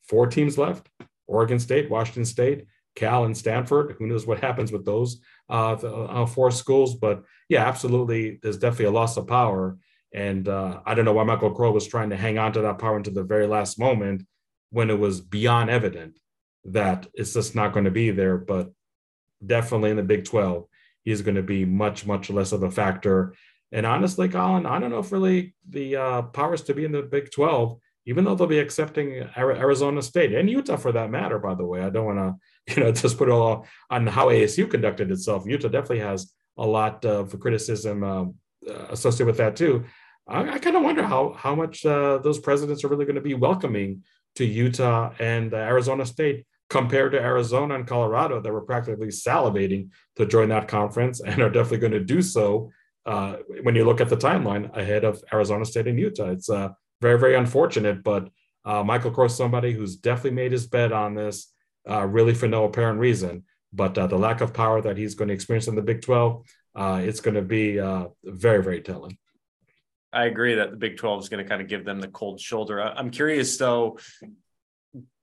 four 0.08 0.26
teams 0.26 0.56
left 0.56 0.88
Oregon 1.26 1.58
State, 1.58 1.90
Washington 1.90 2.24
State, 2.24 2.66
Cal, 2.94 3.24
and 3.24 3.36
Stanford. 3.36 3.96
Who 3.98 4.06
knows 4.06 4.26
what 4.26 4.40
happens 4.40 4.72
with 4.72 4.84
those 4.84 5.20
uh, 5.48 5.72
uh, 5.72 6.26
four 6.26 6.50
schools? 6.50 6.94
But 6.94 7.24
yeah, 7.48 7.66
absolutely, 7.66 8.38
there's 8.42 8.58
definitely 8.58 8.86
a 8.86 8.90
loss 8.90 9.16
of 9.16 9.26
power. 9.26 9.78
And 10.12 10.48
uh, 10.48 10.80
I 10.86 10.94
don't 10.94 11.04
know 11.04 11.12
why 11.12 11.24
Michael 11.24 11.50
Crow 11.50 11.72
was 11.72 11.86
trying 11.86 12.10
to 12.10 12.16
hang 12.16 12.38
on 12.38 12.52
to 12.54 12.62
that 12.62 12.78
power 12.78 12.96
until 12.96 13.14
the 13.14 13.22
very 13.22 13.46
last 13.46 13.78
moment 13.78 14.26
when 14.70 14.90
it 14.90 14.98
was 14.98 15.20
beyond 15.20 15.70
evident 15.70 16.18
that 16.64 17.06
it's 17.14 17.34
just 17.34 17.54
not 17.54 17.72
going 17.72 17.84
to 17.84 17.90
be 17.90 18.10
there. 18.10 18.38
But 18.38 18.72
definitely 19.44 19.90
in 19.90 19.96
the 19.96 20.02
Big 20.02 20.24
12, 20.24 20.66
he's 21.04 21.22
going 21.22 21.36
to 21.36 21.42
be 21.42 21.64
much, 21.64 22.06
much 22.06 22.30
less 22.30 22.52
of 22.52 22.62
a 22.62 22.70
factor. 22.70 23.34
And 23.72 23.84
honestly, 23.84 24.28
Colin, 24.28 24.64
I 24.66 24.78
don't 24.78 24.90
know 24.90 25.00
if 25.00 25.12
really 25.12 25.54
the 25.68 25.96
uh, 25.96 26.22
powers 26.22 26.62
to 26.62 26.74
be 26.74 26.84
in 26.84 26.92
the 26.92 27.02
Big 27.02 27.30
12 27.30 27.78
even 28.06 28.24
though 28.24 28.34
they'll 28.34 28.46
be 28.46 28.60
accepting 28.60 29.28
Arizona 29.36 30.00
State 30.00 30.32
and 30.32 30.48
Utah 30.48 30.76
for 30.76 30.92
that 30.92 31.10
matter, 31.10 31.38
by 31.38 31.54
the 31.54 31.64
way. 31.64 31.82
I 31.82 31.90
don't 31.90 32.06
want 32.06 32.18
to, 32.18 32.74
you 32.74 32.84
know, 32.84 32.92
just 32.92 33.18
put 33.18 33.28
it 33.28 33.32
all 33.32 33.66
on 33.90 34.06
how 34.06 34.28
ASU 34.28 34.70
conducted 34.70 35.10
itself. 35.10 35.44
Utah 35.46 35.68
definitely 35.68 36.00
has 36.00 36.32
a 36.56 36.66
lot 36.66 37.04
of 37.04 37.38
criticism 37.40 38.02
uh, 38.02 38.24
associated 38.90 39.26
with 39.26 39.36
that 39.38 39.56
too. 39.56 39.84
I, 40.28 40.52
I 40.52 40.58
kind 40.58 40.76
of 40.76 40.82
wonder 40.82 41.02
how 41.02 41.34
how 41.34 41.54
much 41.54 41.84
uh, 41.84 42.18
those 42.18 42.38
presidents 42.38 42.84
are 42.84 42.88
really 42.88 43.04
going 43.04 43.16
to 43.16 43.20
be 43.20 43.34
welcoming 43.34 44.02
to 44.36 44.44
Utah 44.44 45.12
and 45.18 45.52
uh, 45.52 45.58
Arizona 45.58 46.06
State 46.06 46.46
compared 46.68 47.12
to 47.12 47.20
Arizona 47.20 47.74
and 47.74 47.86
Colorado 47.86 48.40
that 48.40 48.52
were 48.52 48.60
practically 48.60 49.08
salivating 49.08 49.90
to 50.16 50.26
join 50.26 50.48
that 50.48 50.68
conference 50.68 51.20
and 51.20 51.40
are 51.40 51.50
definitely 51.50 51.78
going 51.78 51.92
to 51.92 52.00
do 52.00 52.20
so 52.22 52.70
uh, 53.06 53.36
when 53.62 53.76
you 53.76 53.84
look 53.84 54.00
at 54.00 54.08
the 54.08 54.16
timeline 54.16 54.74
ahead 54.76 55.04
of 55.04 55.22
Arizona 55.32 55.64
State 55.64 55.86
and 55.86 55.98
Utah. 55.98 56.30
It's 56.30 56.50
uh, 56.50 56.70
very, 57.00 57.18
very 57.18 57.34
unfortunate. 57.34 58.02
But 58.02 58.28
uh, 58.64 58.82
Michael 58.82 59.10
Crow's, 59.10 59.36
somebody 59.36 59.72
who's 59.72 59.96
definitely 59.96 60.32
made 60.32 60.52
his 60.52 60.66
bet 60.66 60.92
on 60.92 61.14
this, 61.14 61.52
uh, 61.88 62.04
really 62.04 62.34
for 62.34 62.48
no 62.48 62.64
apparent 62.64 62.98
reason. 62.98 63.44
But 63.72 63.96
uh, 63.96 64.06
the 64.06 64.18
lack 64.18 64.40
of 64.40 64.54
power 64.54 64.80
that 64.82 64.96
he's 64.96 65.14
going 65.14 65.28
to 65.28 65.34
experience 65.34 65.68
in 65.68 65.74
the 65.74 65.82
Big 65.82 66.02
12, 66.02 66.44
uh, 66.74 67.00
it's 67.02 67.20
going 67.20 67.34
to 67.34 67.42
be 67.42 67.78
uh, 67.78 68.08
very, 68.24 68.62
very 68.62 68.80
telling. 68.80 69.16
I 70.12 70.24
agree 70.24 70.54
that 70.54 70.70
the 70.70 70.76
Big 70.76 70.96
12 70.96 71.24
is 71.24 71.28
going 71.28 71.44
to 71.44 71.48
kind 71.48 71.60
of 71.60 71.68
give 71.68 71.84
them 71.84 72.00
the 72.00 72.08
cold 72.08 72.40
shoulder. 72.40 72.80
I'm 72.80 73.10
curious, 73.10 73.56
though, 73.56 73.98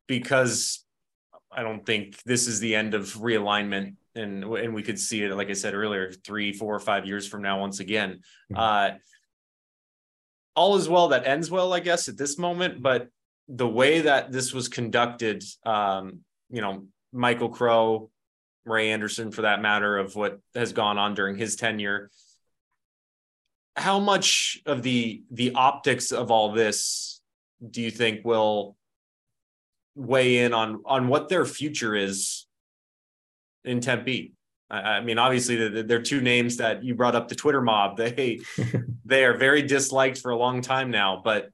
because 0.07 0.85
I 1.51 1.63
don't 1.63 1.85
think 1.85 2.21
this 2.23 2.47
is 2.47 2.59
the 2.59 2.75
end 2.75 2.93
of 2.93 3.05
realignment. 3.15 3.95
And, 4.15 4.43
and 4.43 4.73
we 4.73 4.83
could 4.83 4.99
see 4.99 5.23
it, 5.23 5.35
like 5.35 5.49
I 5.49 5.53
said 5.53 5.73
earlier, 5.73 6.11
three, 6.11 6.53
four, 6.53 6.75
or 6.75 6.79
five 6.79 7.05
years 7.07 7.27
from 7.27 7.41
now, 7.41 7.59
once 7.59 7.79
again. 7.79 8.21
Mm-hmm. 8.53 8.97
All 10.55 10.75
is 10.75 10.87
well 10.87 11.09
that 11.09 11.25
ends 11.25 11.49
well, 11.49 11.73
I 11.73 11.79
guess, 11.79 12.07
at 12.07 12.17
this 12.17 12.37
moment. 12.37 12.81
But 12.81 13.07
the 13.47 13.67
way 13.67 14.01
that 14.01 14.31
this 14.31 14.53
was 14.53 14.67
conducted, 14.67 15.43
um, 15.65 16.19
you 16.49 16.61
know, 16.61 16.85
Michael 17.11 17.49
Crow, 17.49 18.09
Ray 18.65 18.91
Anderson, 18.91 19.31
for 19.31 19.43
that 19.43 19.61
matter, 19.61 19.97
of 19.97 20.15
what 20.15 20.39
has 20.55 20.73
gone 20.73 20.97
on 20.97 21.15
during 21.15 21.37
his 21.37 21.55
tenure. 21.55 22.09
How 23.75 23.99
much 23.99 24.59
of 24.65 24.83
the 24.83 25.23
the 25.31 25.53
optics 25.55 26.11
of 26.11 26.29
all 26.29 26.51
this 26.51 27.21
do 27.67 27.81
you 27.81 27.89
think 27.89 28.23
will 28.23 28.75
weigh 29.95 30.39
in 30.39 30.53
on 30.53 30.81
on 30.85 31.07
what 31.07 31.29
their 31.29 31.45
future 31.45 31.95
is 31.95 32.45
in 33.63 33.81
Tempe. 33.81 34.33
I, 34.73 35.01
mean, 35.01 35.19
obviously, 35.19 35.83
they're 35.83 36.01
two 36.01 36.21
names 36.21 36.57
that 36.57 36.83
you 36.83 36.95
brought 36.95 37.15
up. 37.15 37.27
The 37.27 37.35
Twitter 37.35 37.61
mob 37.61 37.97
they 37.97 38.39
they 39.05 39.23
are 39.25 39.37
very 39.37 39.61
disliked 39.61 40.17
for 40.17 40.31
a 40.31 40.37
long 40.37 40.61
time 40.61 40.89
now, 40.89 41.21
but 41.23 41.49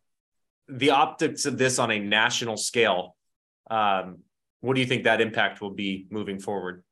the 0.68 0.92
optics 0.92 1.46
of 1.46 1.58
this 1.58 1.80
on 1.80 1.92
a 1.92 2.00
national 2.00 2.58
scale. 2.58 3.16
Um, 3.70 4.20
what 4.62 4.74
do 4.74 4.82
you 4.82 4.88
think 4.88 5.04
that 5.04 5.22
impact 5.22 5.62
will 5.62 5.72
be 5.72 6.08
moving 6.10 6.40
forward? 6.40 6.84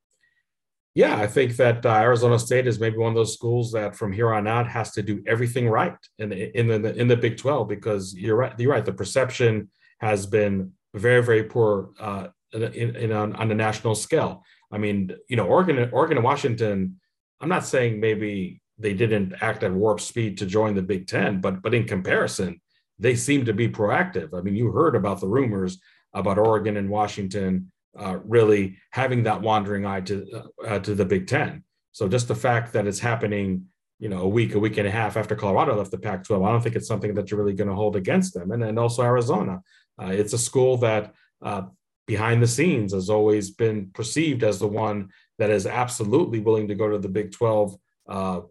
Yeah, 0.95 1.15
I 1.15 1.27
think 1.27 1.57
that 1.57 1.85
uh, 1.85 1.89
Arizona 1.89 2.39
State 2.39 2.65
is 2.65 2.79
maybe 2.79 2.97
one 2.97 3.09
of 3.09 3.15
those 3.15 3.33
schools 3.33 3.71
that 3.73 3.95
from 3.95 4.11
here 4.11 4.33
on 4.33 4.47
out 4.47 4.67
has 4.67 4.91
to 4.93 5.03
do 5.03 5.23
everything 5.27 5.69
right 5.69 5.95
in 6.17 6.29
the, 6.29 6.57
in 6.57 6.67
the 6.67 6.95
in 6.95 7.07
the 7.07 7.17
Big 7.17 7.37
Twelve 7.37 7.67
because 7.67 8.15
you're 8.15 8.35
right. 8.35 8.53
You're 8.57 8.71
right. 8.71 8.83
The 8.83 8.93
perception 8.93 9.69
has 9.99 10.25
been 10.25 10.71
very 10.93 11.21
very 11.23 11.43
poor 11.43 11.91
uh, 11.99 12.27
in, 12.51 12.95
in 12.95 13.11
on, 13.11 13.35
on 13.35 13.51
a 13.51 13.55
national 13.55 13.95
scale. 13.95 14.43
I 14.71 14.77
mean, 14.77 15.15
you 15.29 15.37
know, 15.37 15.45
Oregon, 15.45 15.89
Oregon 15.91 16.17
and 16.17 16.25
Washington. 16.25 16.99
I'm 17.39 17.49
not 17.49 17.65
saying 17.65 17.99
maybe 17.99 18.61
they 18.77 18.93
didn't 18.93 19.35
act 19.41 19.63
at 19.63 19.73
warp 19.73 19.99
speed 20.01 20.37
to 20.37 20.45
join 20.45 20.75
the 20.75 20.81
Big 20.81 21.07
Ten, 21.07 21.41
but 21.41 21.61
but 21.61 21.73
in 21.73 21.85
comparison, 21.85 22.61
they 22.99 23.15
seem 23.15 23.45
to 23.45 23.53
be 23.53 23.69
proactive. 23.69 24.37
I 24.37 24.41
mean, 24.41 24.55
you 24.55 24.71
heard 24.71 24.95
about 24.95 25.19
the 25.21 25.27
rumors 25.27 25.79
about 26.13 26.37
Oregon 26.37 26.77
and 26.77 26.89
Washington 26.89 27.71
uh, 27.97 28.19
really 28.23 28.77
having 28.91 29.23
that 29.23 29.41
wandering 29.41 29.85
eye 29.85 30.01
to 30.01 30.43
uh, 30.65 30.79
to 30.79 30.95
the 30.95 31.05
Big 31.05 31.27
Ten. 31.27 31.63
So 31.91 32.07
just 32.07 32.27
the 32.27 32.35
fact 32.35 32.73
that 32.73 32.85
it's 32.85 32.99
happening, 32.99 33.65
you 33.97 34.09
know, 34.09 34.21
a 34.21 34.27
week, 34.27 34.53
a 34.53 34.59
week 34.59 34.77
and 34.77 34.87
a 34.87 34.91
half 34.91 35.17
after 35.17 35.35
Colorado 35.35 35.75
left 35.75 35.89
the 35.89 35.97
Pac-12, 35.97 36.47
I 36.47 36.51
don't 36.51 36.61
think 36.61 36.75
it's 36.75 36.87
something 36.87 37.15
that 37.15 37.31
you're 37.31 37.39
really 37.39 37.55
going 37.55 37.69
to 37.69 37.75
hold 37.75 37.95
against 37.95 38.35
them. 38.35 38.51
And 38.51 38.61
then 38.61 38.77
also 38.77 39.01
Arizona, 39.01 39.61
uh, 39.99 40.11
it's 40.11 40.33
a 40.33 40.37
school 40.37 40.77
that 40.77 41.13
uh, 41.41 41.63
behind 42.07 42.41
the 42.41 42.47
scenes 42.47 42.93
has 42.93 43.09
always 43.09 43.51
been 43.51 43.91
perceived 43.93 44.43
as 44.43 44.59
the 44.59 44.67
one 44.67 45.09
that 45.37 45.51
is 45.51 45.67
absolutely 45.67 46.39
willing 46.39 46.67
to 46.69 46.75
go 46.75 46.89
to 46.89 46.97
the 46.97 47.09
Big 47.09 47.31
12, 47.31 47.75
uh, 48.09 48.41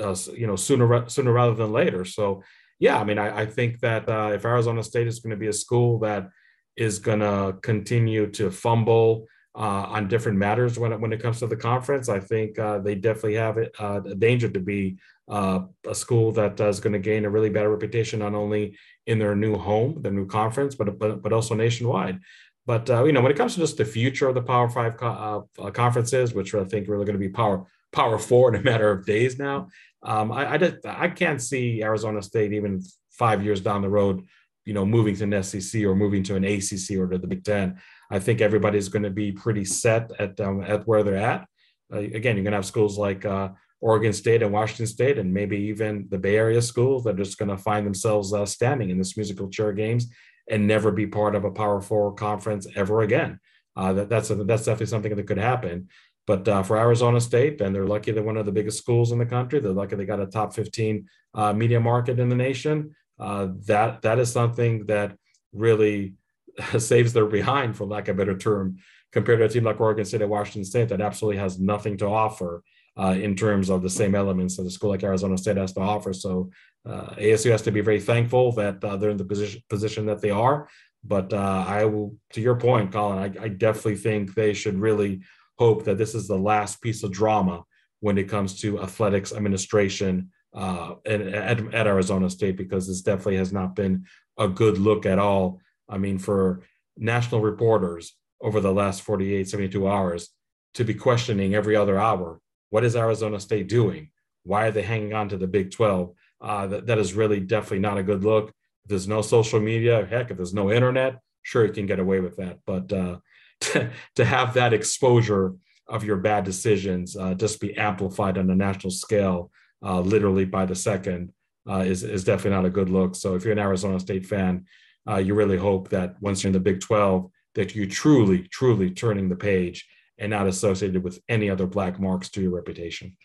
uh, 0.00 0.16
you 0.34 0.46
know, 0.46 0.56
sooner 0.56 1.08
sooner 1.08 1.32
rather 1.32 1.54
than 1.54 1.72
later. 1.72 2.04
So 2.04 2.42
yeah, 2.78 2.98
I 2.98 3.04
mean, 3.04 3.18
I, 3.18 3.42
I 3.42 3.46
think 3.46 3.80
that 3.80 4.04
if 4.34 4.44
Arizona 4.44 4.82
State 4.82 5.06
is 5.06 5.20
going 5.20 5.30
to 5.30 5.36
be 5.36 5.48
a 5.48 5.52
school 5.52 5.98
that 6.00 6.28
is 6.76 6.98
going 6.98 7.20
to 7.20 7.56
continue 7.62 8.30
to 8.32 8.50
fumble 8.50 9.26
uh, 9.56 9.86
on 9.88 10.06
different 10.06 10.36
matters 10.36 10.78
when 10.78 10.92
it, 10.92 11.00
when 11.00 11.12
it 11.12 11.22
comes 11.22 11.38
to 11.38 11.46
the 11.46 11.56
conference. 11.56 12.08
I 12.08 12.20
think 12.20 12.58
uh, 12.58 12.78
they 12.78 12.94
definitely 12.94 13.36
have 13.36 13.56
it, 13.56 13.74
uh, 13.78 14.02
a 14.04 14.14
danger 14.14 14.50
to 14.50 14.60
be 14.60 14.98
uh, 15.28 15.60
a 15.88 15.94
school 15.94 16.30
that 16.32 16.60
is 16.60 16.78
going 16.78 16.92
to 16.92 16.98
gain 16.98 17.24
a 17.24 17.30
really 17.30 17.48
bad 17.48 17.66
reputation, 17.66 18.18
not 18.18 18.34
only 18.34 18.76
in 19.06 19.18
their 19.18 19.34
new 19.34 19.56
home, 19.56 20.02
their 20.02 20.12
new 20.12 20.26
conference, 20.26 20.74
but 20.74 20.98
but, 20.98 21.22
but 21.22 21.32
also 21.32 21.54
nationwide. 21.54 22.20
But 22.66 22.90
uh, 22.90 23.04
you 23.04 23.12
know, 23.12 23.20
when 23.20 23.30
it 23.30 23.38
comes 23.38 23.54
to 23.54 23.60
just 23.60 23.76
the 23.76 23.84
future 23.84 24.28
of 24.28 24.34
the 24.34 24.42
Power 24.42 24.68
Five 24.68 24.96
co- 24.96 25.48
uh, 25.58 25.70
conferences, 25.70 26.34
which 26.34 26.54
I 26.54 26.64
think 26.64 26.88
really 26.88 27.04
going 27.04 27.14
to 27.14 27.20
be 27.20 27.28
Power 27.28 27.66
Power 27.92 28.18
Four 28.18 28.54
in 28.54 28.60
a 28.60 28.64
matter 28.64 28.90
of 28.90 29.06
days 29.06 29.38
now, 29.38 29.68
um, 30.02 30.32
I 30.32 30.52
I, 30.52 30.58
just, 30.58 30.76
I 30.84 31.08
can't 31.08 31.40
see 31.40 31.82
Arizona 31.82 32.22
State 32.22 32.52
even 32.52 32.82
five 33.10 33.44
years 33.44 33.60
down 33.60 33.82
the 33.82 33.88
road 33.88 34.26
you 34.66 34.74
know, 34.74 34.84
moving 34.84 35.14
to 35.16 35.24
an 35.24 35.42
SEC 35.42 35.82
or 35.84 35.94
moving 35.94 36.22
to 36.24 36.34
an 36.34 36.44
ACC 36.44 36.98
or 36.98 37.06
to 37.08 37.16
the 37.16 37.26
Big 37.26 37.44
Ten. 37.44 37.78
I 38.10 38.18
think 38.18 38.40
everybody's 38.40 38.88
going 38.88 39.04
to 39.04 39.10
be 39.10 39.32
pretty 39.32 39.64
set 39.64 40.10
at 40.18 40.38
um, 40.40 40.62
at 40.62 40.86
where 40.86 41.02
they're 41.02 41.16
at. 41.16 41.46
Uh, 41.92 41.98
again, 41.98 42.36
you're 42.36 42.44
going 42.44 42.50
to 42.52 42.58
have 42.58 42.66
schools 42.66 42.98
like 42.98 43.24
uh, 43.24 43.50
Oregon 43.80 44.12
State 44.12 44.42
and 44.42 44.52
Washington 44.52 44.86
State, 44.86 45.18
and 45.18 45.32
maybe 45.32 45.56
even 45.56 46.06
the 46.10 46.18
Bay 46.18 46.36
Area 46.36 46.60
schools 46.60 47.04
that 47.04 47.14
are 47.14 47.24
just 47.24 47.38
going 47.38 47.48
to 47.48 47.56
find 47.56 47.86
themselves 47.86 48.32
uh, 48.32 48.44
standing 48.44 48.90
in 48.90 48.98
this 48.98 49.16
musical 49.16 49.48
chair 49.48 49.72
games 49.72 50.08
and 50.48 50.66
never 50.66 50.90
be 50.92 51.06
part 51.06 51.34
of 51.34 51.44
a 51.44 51.50
Power 51.50 51.80
Four 51.80 52.14
conference 52.14 52.66
ever 52.76 53.02
again. 53.02 53.40
Uh, 53.76 53.92
that, 53.92 54.08
that's 54.08 54.30
a, 54.30 54.36
that's 54.36 54.64
definitely 54.64 54.86
something 54.86 55.14
that 55.14 55.26
could 55.26 55.38
happen. 55.38 55.88
But 56.26 56.48
uh, 56.48 56.62
for 56.62 56.76
Arizona 56.76 57.20
State, 57.20 57.60
and 57.60 57.74
they're 57.74 57.86
lucky 57.86 58.10
they're 58.10 58.22
one 58.22 58.36
of 58.36 58.46
the 58.46 58.52
biggest 58.52 58.78
schools 58.78 59.12
in 59.12 59.18
the 59.18 59.26
country. 59.26 59.60
They're 59.60 59.72
lucky 59.72 59.96
they 59.96 60.06
got 60.06 60.20
a 60.20 60.26
top 60.26 60.54
15 60.54 61.06
uh, 61.34 61.52
media 61.52 61.78
market 61.78 62.18
in 62.18 62.28
the 62.28 62.36
nation 62.36 62.94
uh, 63.18 63.48
that 63.66 64.02
that 64.02 64.18
is 64.18 64.32
something 64.32 64.86
that 64.86 65.16
really 65.52 66.14
saves 66.78 67.12
their 67.12 67.26
behind, 67.26 67.76
for 67.76 67.86
lack 67.86 68.08
of 68.08 68.16
a 68.16 68.18
better 68.18 68.36
term, 68.36 68.78
compared 69.12 69.38
to 69.38 69.44
a 69.44 69.48
team 69.48 69.64
like 69.64 69.80
Oregon 69.80 70.04
State 70.04 70.22
or 70.22 70.28
Washington 70.28 70.64
State 70.64 70.88
that 70.88 71.00
absolutely 71.00 71.40
has 71.40 71.58
nothing 71.58 71.96
to 71.98 72.06
offer 72.06 72.62
uh, 72.98 73.14
in 73.18 73.34
terms 73.36 73.70
of 73.70 73.82
the 73.82 73.90
same 73.90 74.14
elements 74.14 74.56
that 74.56 74.66
a 74.66 74.70
school 74.70 74.90
like 74.90 75.02
Arizona 75.02 75.36
State 75.38 75.56
has 75.56 75.72
to 75.74 75.80
offer. 75.80 76.12
So 76.12 76.50
uh, 76.86 77.14
ASU 77.16 77.50
has 77.50 77.62
to 77.62 77.70
be 77.70 77.80
very 77.80 78.00
thankful 78.00 78.52
that 78.52 78.82
uh, 78.82 78.96
they're 78.96 79.10
in 79.10 79.16
the 79.16 79.24
position 79.24 79.62
position 79.68 80.06
that 80.06 80.20
they 80.20 80.30
are. 80.30 80.68
But 81.04 81.32
uh, 81.32 81.64
I 81.66 81.84
will, 81.84 82.16
to 82.32 82.40
your 82.40 82.56
point, 82.56 82.92
Colin, 82.92 83.18
I, 83.18 83.44
I 83.44 83.48
definitely 83.48 83.96
think 83.96 84.34
they 84.34 84.52
should 84.54 84.78
really 84.78 85.22
hope 85.58 85.84
that 85.84 85.98
this 85.98 86.14
is 86.14 86.26
the 86.26 86.38
last 86.38 86.80
piece 86.82 87.02
of 87.02 87.12
drama 87.12 87.64
when 88.00 88.18
it 88.18 88.28
comes 88.28 88.60
to 88.60 88.80
athletics 88.82 89.32
administration 89.32 90.30
uh, 90.54 90.94
at, 91.04 91.20
at, 91.20 91.74
at, 91.74 91.86
Arizona 91.86 92.28
State 92.28 92.56
because 92.56 92.86
this 92.86 93.02
definitely 93.02 93.36
has 93.36 93.52
not 93.52 93.76
been 93.76 94.04
a 94.38 94.48
good 94.48 94.78
look 94.78 95.06
at 95.06 95.18
all. 95.18 95.60
I 95.88 95.98
mean, 95.98 96.18
for 96.18 96.62
national 96.96 97.40
reporters 97.40 98.14
over 98.40 98.60
the 98.60 98.72
last 98.72 99.02
48, 99.02 99.48
72 99.48 99.88
hours 99.88 100.30
to 100.74 100.84
be 100.84 100.94
questioning 100.94 101.54
every 101.54 101.76
other 101.76 101.98
hour 101.98 102.40
what 102.70 102.84
is 102.84 102.96
Arizona 102.96 103.40
State 103.40 103.68
doing? 103.68 104.10
Why 104.42 104.66
are 104.66 104.70
they 104.70 104.82
hanging 104.82 105.14
on 105.14 105.28
to 105.30 105.36
the 105.36 105.46
Big 105.46 105.70
12? 105.70 106.12
Uh, 106.40 106.66
that, 106.66 106.86
that 106.86 106.98
is 106.98 107.14
really 107.14 107.40
definitely 107.40 107.78
not 107.78 107.98
a 107.98 108.02
good 108.02 108.24
look. 108.24 108.48
If 108.84 108.90
there's 108.90 109.08
no 109.08 109.22
social 109.22 109.60
media, 109.60 110.06
heck, 110.06 110.30
if 110.30 110.36
there's 110.36 110.54
no 110.54 110.70
internet, 110.70 111.18
sure, 111.42 111.64
you 111.64 111.72
can 111.72 111.86
get 111.86 111.98
away 111.98 112.20
with 112.20 112.36
that. 112.36 112.58
But 112.66 112.92
uh, 112.92 113.16
to, 113.60 113.90
to 114.16 114.24
have 114.24 114.54
that 114.54 114.72
exposure 114.72 115.54
of 115.88 116.04
your 116.04 116.16
bad 116.16 116.44
decisions 116.44 117.16
uh, 117.16 117.34
just 117.34 117.60
be 117.60 117.76
amplified 117.76 118.38
on 118.38 118.50
a 118.50 118.54
national 118.54 118.90
scale 118.90 119.50
uh, 119.84 120.00
literally 120.00 120.44
by 120.44 120.66
the 120.66 120.74
second 120.74 121.32
uh, 121.68 121.78
is, 121.78 122.02
is 122.02 122.24
definitely 122.24 122.50
not 122.50 122.64
a 122.64 122.70
good 122.70 122.90
look. 122.90 123.14
So 123.14 123.34
if 123.34 123.44
you're 123.44 123.52
an 123.52 123.58
Arizona 123.58 124.00
State 124.00 124.26
fan, 124.26 124.66
uh, 125.08 125.16
you 125.16 125.34
really 125.34 125.56
hope 125.56 125.88
that 125.90 126.16
once 126.20 126.42
you're 126.42 126.48
in 126.48 126.52
the 126.52 126.60
Big 126.60 126.80
12, 126.80 127.30
that 127.54 127.74
you 127.74 127.86
truly, 127.86 128.46
truly 128.48 128.90
turning 128.90 129.28
the 129.28 129.36
page 129.36 129.88
and 130.18 130.30
not 130.30 130.46
associated 130.46 131.02
with 131.02 131.20
any 131.28 131.50
other 131.50 131.66
black 131.66 132.00
marks 132.00 132.28
to 132.30 132.42
your 132.42 132.52
reputation. 132.52 133.16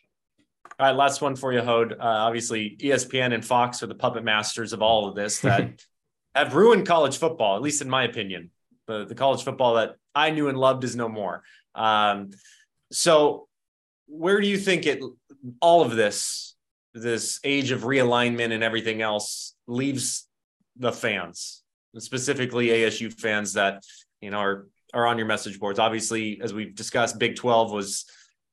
All 0.79 0.87
right, 0.87 0.95
last 0.95 1.21
one 1.21 1.35
for 1.35 1.53
you, 1.53 1.61
Hod. 1.61 1.93
Uh, 1.93 1.97
obviously, 1.99 2.77
ESPN 2.79 3.33
and 3.33 3.45
Fox 3.45 3.83
are 3.83 3.87
the 3.87 3.95
puppet 3.95 4.23
masters 4.23 4.73
of 4.73 4.81
all 4.81 5.07
of 5.07 5.15
this 5.15 5.39
that 5.41 5.85
have 6.33 6.55
ruined 6.55 6.87
college 6.87 7.17
football, 7.17 7.55
at 7.55 7.61
least 7.61 7.81
in 7.81 7.89
my 7.89 8.03
opinion. 8.03 8.49
The, 8.87 9.05
the 9.05 9.15
college 9.15 9.43
football 9.43 9.75
that 9.75 9.95
I 10.15 10.31
knew 10.31 10.49
and 10.49 10.57
loved 10.57 10.83
is 10.83 10.95
no 10.95 11.07
more. 11.07 11.43
Um, 11.75 12.31
so, 12.91 13.47
where 14.07 14.41
do 14.41 14.47
you 14.47 14.57
think 14.57 14.85
it 14.85 15.01
all 15.61 15.81
of 15.81 15.95
this, 15.95 16.55
this 16.93 17.39
age 17.43 17.71
of 17.71 17.81
realignment 17.81 18.51
and 18.51 18.63
everything 18.63 19.01
else, 19.01 19.55
leaves 19.67 20.27
the 20.77 20.91
fans, 20.91 21.63
specifically 21.97 22.67
ASU 22.67 23.13
fans 23.13 23.53
that 23.53 23.83
you 24.19 24.31
know 24.31 24.39
are 24.39 24.67
are 24.93 25.07
on 25.07 25.17
your 25.17 25.27
message 25.27 25.59
boards. 25.59 25.79
Obviously, 25.79 26.41
as 26.41 26.53
we've 26.53 26.75
discussed, 26.75 27.17
Big 27.17 27.35
12 27.35 27.71
was 27.71 28.05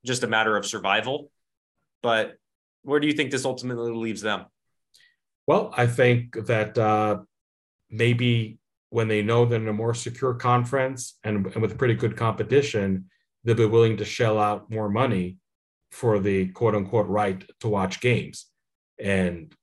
just 0.04 0.22
a 0.22 0.26
matter 0.26 0.56
of 0.56 0.64
survival. 0.64 1.30
But 2.02 2.36
where 2.82 3.00
do 3.00 3.06
you 3.06 3.12
think 3.12 3.30
this 3.30 3.44
ultimately 3.44 3.92
leaves 3.92 4.22
them? 4.22 4.46
Well, 5.46 5.72
I 5.76 5.86
think 5.86 6.34
that 6.46 6.76
uh, 6.76 7.20
maybe 7.90 8.58
when 8.90 9.08
they 9.08 9.22
know 9.22 9.44
they're 9.44 9.60
in 9.60 9.68
a 9.68 9.72
more 9.72 9.94
secure 9.94 10.34
conference 10.34 11.18
and, 11.24 11.46
and 11.46 11.62
with 11.62 11.78
pretty 11.78 11.94
good 11.94 12.16
competition, 12.16 13.06
they'll 13.44 13.54
be 13.54 13.64
willing 13.64 13.96
to 13.98 14.04
shell 14.04 14.38
out 14.38 14.70
more 14.70 14.88
money 14.88 15.38
for 15.90 16.18
the 16.18 16.48
quote 16.48 16.74
unquote 16.74 17.06
right 17.06 17.44
to 17.60 17.68
watch 17.68 18.00
games. 18.00 18.46
And 18.98 19.54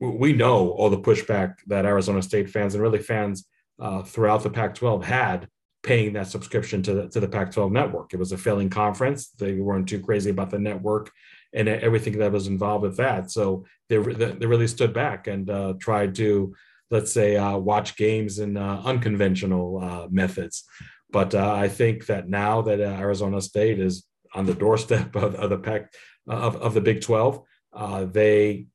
we 0.00 0.32
know 0.32 0.70
all 0.70 0.90
the 0.90 0.98
pushback 0.98 1.54
that 1.66 1.86
Arizona 1.86 2.22
State 2.22 2.50
fans 2.50 2.74
and 2.74 2.82
really 2.82 2.98
fans 2.98 3.46
uh, 3.80 4.02
throughout 4.02 4.42
the 4.42 4.50
Pac 4.50 4.74
12 4.74 5.04
had 5.04 5.48
paying 5.84 6.14
that 6.14 6.26
subscription 6.26 6.82
to 6.82 6.94
the, 6.94 7.08
to 7.10 7.20
the 7.20 7.28
Pac 7.28 7.52
12 7.52 7.70
network. 7.70 8.12
It 8.12 8.18
was 8.18 8.32
a 8.32 8.38
failing 8.38 8.70
conference. 8.70 9.28
They 9.28 9.54
weren't 9.54 9.88
too 9.88 10.00
crazy 10.00 10.30
about 10.30 10.50
the 10.50 10.58
network 10.58 11.12
and 11.52 11.68
everything 11.68 12.18
that 12.18 12.32
was 12.32 12.48
involved 12.48 12.82
with 12.82 12.96
that. 12.96 13.30
So 13.30 13.64
they, 13.88 13.98
they 13.98 14.46
really 14.46 14.66
stood 14.66 14.92
back 14.92 15.28
and 15.28 15.48
uh, 15.48 15.74
tried 15.78 16.14
to, 16.16 16.54
let's 16.90 17.12
say, 17.12 17.36
uh, 17.36 17.56
watch 17.58 17.96
games 17.96 18.40
in 18.40 18.56
uh, 18.56 18.82
unconventional 18.84 19.78
uh, 19.80 20.08
methods. 20.10 20.64
But 21.10 21.34
uh, 21.34 21.54
I 21.54 21.68
think 21.68 22.06
that 22.06 22.28
now 22.28 22.62
that 22.62 22.80
Arizona 22.80 23.40
State 23.40 23.78
is 23.78 24.04
on 24.34 24.46
the 24.46 24.54
doorstep 24.54 25.14
of, 25.24 25.36
of 25.36 25.50
the 25.50 25.58
Pac 25.58 25.92
of, 26.26 26.56
of 26.56 26.74
the 26.74 26.80
Big 26.80 27.02
12, 27.02 27.40
uh, 27.74 28.04
they 28.06 28.66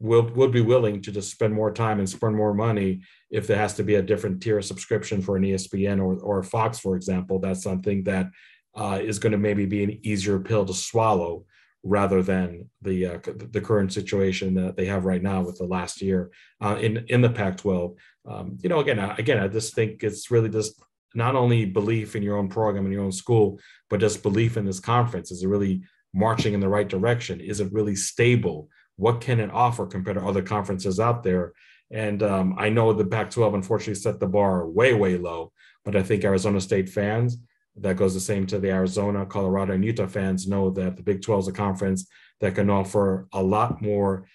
will 0.00 0.22
would 0.34 0.52
be 0.52 0.60
willing 0.60 1.00
to 1.02 1.12
just 1.12 1.30
spend 1.30 1.54
more 1.54 1.72
time 1.72 1.98
and 1.98 2.08
spend 2.08 2.34
more 2.34 2.54
money 2.54 3.02
if 3.30 3.46
there 3.46 3.58
has 3.58 3.74
to 3.74 3.84
be 3.84 3.94
a 3.96 4.02
different 4.02 4.42
tier 4.42 4.58
of 4.58 4.64
subscription 4.64 5.22
for 5.22 5.36
an 5.36 5.42
ESPN 5.42 5.98
or, 5.98 6.18
or 6.22 6.42
Fox, 6.42 6.78
for 6.78 6.96
example. 6.96 7.38
That's 7.38 7.62
something 7.62 8.04
that 8.04 8.26
uh, 8.74 8.98
is 9.02 9.18
going 9.18 9.32
to 9.32 9.38
maybe 9.38 9.66
be 9.66 9.84
an 9.84 9.98
easier 10.06 10.38
pill 10.40 10.64
to 10.64 10.74
swallow 10.74 11.44
rather 11.84 12.22
than 12.22 12.68
the 12.82 13.06
uh, 13.06 13.18
the 13.24 13.60
current 13.60 13.92
situation 13.92 14.54
that 14.54 14.76
they 14.76 14.86
have 14.86 15.04
right 15.04 15.22
now 15.22 15.42
with 15.42 15.58
the 15.58 15.64
last 15.64 16.02
year 16.02 16.30
uh, 16.62 16.76
in 16.80 17.04
in 17.08 17.20
the 17.20 17.30
Pac-12. 17.30 17.96
Um, 18.26 18.58
you 18.62 18.68
know, 18.68 18.80
again, 18.80 18.98
I, 18.98 19.14
again, 19.16 19.38
I 19.38 19.48
just 19.48 19.74
think 19.74 20.02
it's 20.02 20.30
really 20.30 20.48
just 20.48 20.82
not 21.14 21.36
only 21.36 21.64
belief 21.64 22.16
in 22.16 22.22
your 22.22 22.36
own 22.36 22.48
program 22.48 22.84
and 22.84 22.92
your 22.92 23.04
own 23.04 23.12
school, 23.12 23.60
but 23.88 24.00
just 24.00 24.22
belief 24.22 24.56
in 24.56 24.64
this 24.64 24.80
conference. 24.80 25.30
Is 25.30 25.44
it 25.44 25.48
really 25.48 25.84
marching 26.12 26.54
in 26.54 26.60
the 26.60 26.68
right 26.68 26.88
direction? 26.88 27.40
Is 27.40 27.60
it 27.60 27.72
really 27.72 27.94
stable? 27.94 28.68
What 28.96 29.20
can 29.20 29.40
it 29.40 29.50
offer 29.50 29.86
compared 29.86 30.18
to 30.18 30.24
other 30.24 30.42
conferences 30.42 31.00
out 31.00 31.22
there? 31.22 31.52
And 31.90 32.22
um, 32.22 32.54
I 32.58 32.68
know 32.70 32.92
the 32.92 33.04
Pac-12 33.04 33.54
unfortunately 33.54 33.94
set 33.94 34.20
the 34.20 34.26
bar 34.26 34.66
way, 34.68 34.94
way 34.94 35.16
low, 35.16 35.52
but 35.84 35.96
I 35.96 36.02
think 36.02 36.24
Arizona 36.24 36.60
State 36.60 36.88
fans 36.88 37.38
that 37.76 37.96
goes 37.96 38.14
the 38.14 38.20
same 38.20 38.46
to 38.46 38.58
the 38.58 38.70
Arizona, 38.70 39.26
Colorado, 39.26 39.72
and 39.72 39.84
Utah 39.84 40.06
fans 40.06 40.46
know 40.46 40.70
that 40.70 40.96
the 40.96 41.02
Big 41.02 41.22
12 41.22 41.40
is 41.40 41.48
a 41.48 41.52
conference 41.52 42.06
that 42.40 42.54
can 42.54 42.70
offer 42.70 43.26
a 43.32 43.42
lot 43.42 43.82
more, 43.82 44.28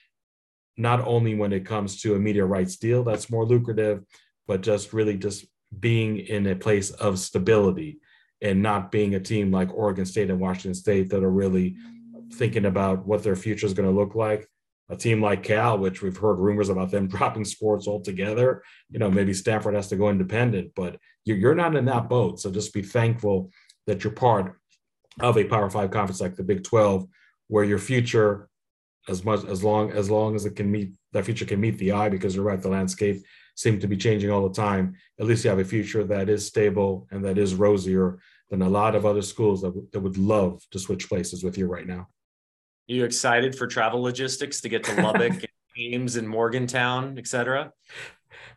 not 0.78 1.02
only 1.02 1.36
when 1.36 1.54
it 1.54 1.65
comes 1.65 2.02
to 2.02 2.15
a 2.15 2.19
media 2.19 2.45
rights 2.45 2.78
deal 2.78 3.04
that's 3.04 3.30
more 3.30 3.45
lucrative, 3.45 4.04
but 4.48 4.62
just 4.62 4.93
really 4.93 5.17
just 5.17 5.45
being 5.80 6.17
in 6.17 6.48
a 6.48 6.56
place 6.56 6.91
of 6.91 7.19
stability 7.19 8.00
and 8.41 8.62
not 8.62 8.91
being 8.91 9.15
a 9.15 9.19
team 9.19 9.52
like 9.52 9.74
Oregon 9.74 10.06
State 10.06 10.30
and 10.30 10.39
Washington 10.39 10.74
State 10.74 11.10
that 11.10 11.24
are 11.24 11.32
really 11.32 11.76
thinking 12.33 12.65
about 12.65 13.05
what 13.05 13.23
their 13.23 13.35
future 13.35 13.65
is 13.65 13.73
going 13.73 13.89
to 13.89 13.95
look 13.95 14.15
like 14.15 14.47
a 14.89 14.95
team 14.95 15.21
like 15.21 15.43
Cal, 15.43 15.77
which 15.77 16.01
we've 16.01 16.17
heard 16.17 16.39
rumors 16.39 16.69
about 16.69 16.91
them 16.91 17.07
dropping 17.07 17.45
sports 17.45 17.87
altogether, 17.87 18.63
you 18.89 18.99
know, 18.99 19.09
maybe 19.09 19.33
Stanford 19.33 19.75
has 19.75 19.87
to 19.89 19.95
go 19.95 20.09
independent, 20.09 20.71
but 20.75 20.97
you're 21.25 21.55
not 21.55 21.75
in 21.75 21.85
that 21.85 22.09
boat. 22.09 22.39
So 22.39 22.49
just 22.49 22.73
be 22.73 22.81
thankful 22.81 23.51
that 23.85 24.03
you're 24.03 24.13
part 24.13 24.55
of 25.19 25.37
a 25.37 25.43
Power 25.43 25.69
Five 25.69 25.91
conference 25.91 26.21
like 26.21 26.35
the 26.35 26.43
Big 26.43 26.63
12, 26.63 27.05
where 27.47 27.63
your 27.63 27.77
future, 27.77 28.49
as 29.07 29.23
much 29.23 29.43
as 29.45 29.63
long 29.63 29.91
as 29.91 30.09
long 30.09 30.35
as 30.35 30.45
it 30.45 30.55
can 30.55 30.71
meet 30.71 30.91
that 31.11 31.25
future 31.25 31.45
can 31.45 31.59
meet 31.59 31.77
the 31.77 31.91
eye, 31.91 32.09
because 32.09 32.35
you're 32.35 32.45
right, 32.45 32.61
the 32.61 32.69
landscape 32.69 33.23
seems 33.55 33.81
to 33.81 33.87
be 33.87 33.97
changing 33.97 34.31
all 34.31 34.47
the 34.47 34.53
time. 34.53 34.95
At 35.19 35.25
least 35.25 35.43
you 35.43 35.49
have 35.49 35.59
a 35.59 35.65
future 35.65 36.03
that 36.05 36.29
is 36.29 36.45
stable 36.45 37.07
and 37.11 37.23
that 37.25 37.37
is 37.37 37.55
rosier 37.55 38.19
than 38.49 38.61
a 38.61 38.69
lot 38.69 38.95
of 38.95 39.05
other 39.05 39.21
schools 39.21 39.61
that, 39.61 39.69
w- 39.69 39.87
that 39.91 39.99
would 39.99 40.17
love 40.17 40.63
to 40.71 40.79
switch 40.79 41.09
places 41.09 41.43
with 41.43 41.57
you 41.57 41.67
right 41.67 41.85
now 41.85 42.07
you 42.89 43.06
excited 43.06 43.56
for 43.56 43.67
travel 43.67 44.02
logistics 44.02 44.62
to 44.62 44.69
get 44.69 44.84
to 44.86 45.02
Lubbock, 45.02 45.34
and 45.43 45.47
Ames, 45.78 46.15
and 46.15 46.28
Morgantown, 46.28 47.17
etc.? 47.17 47.71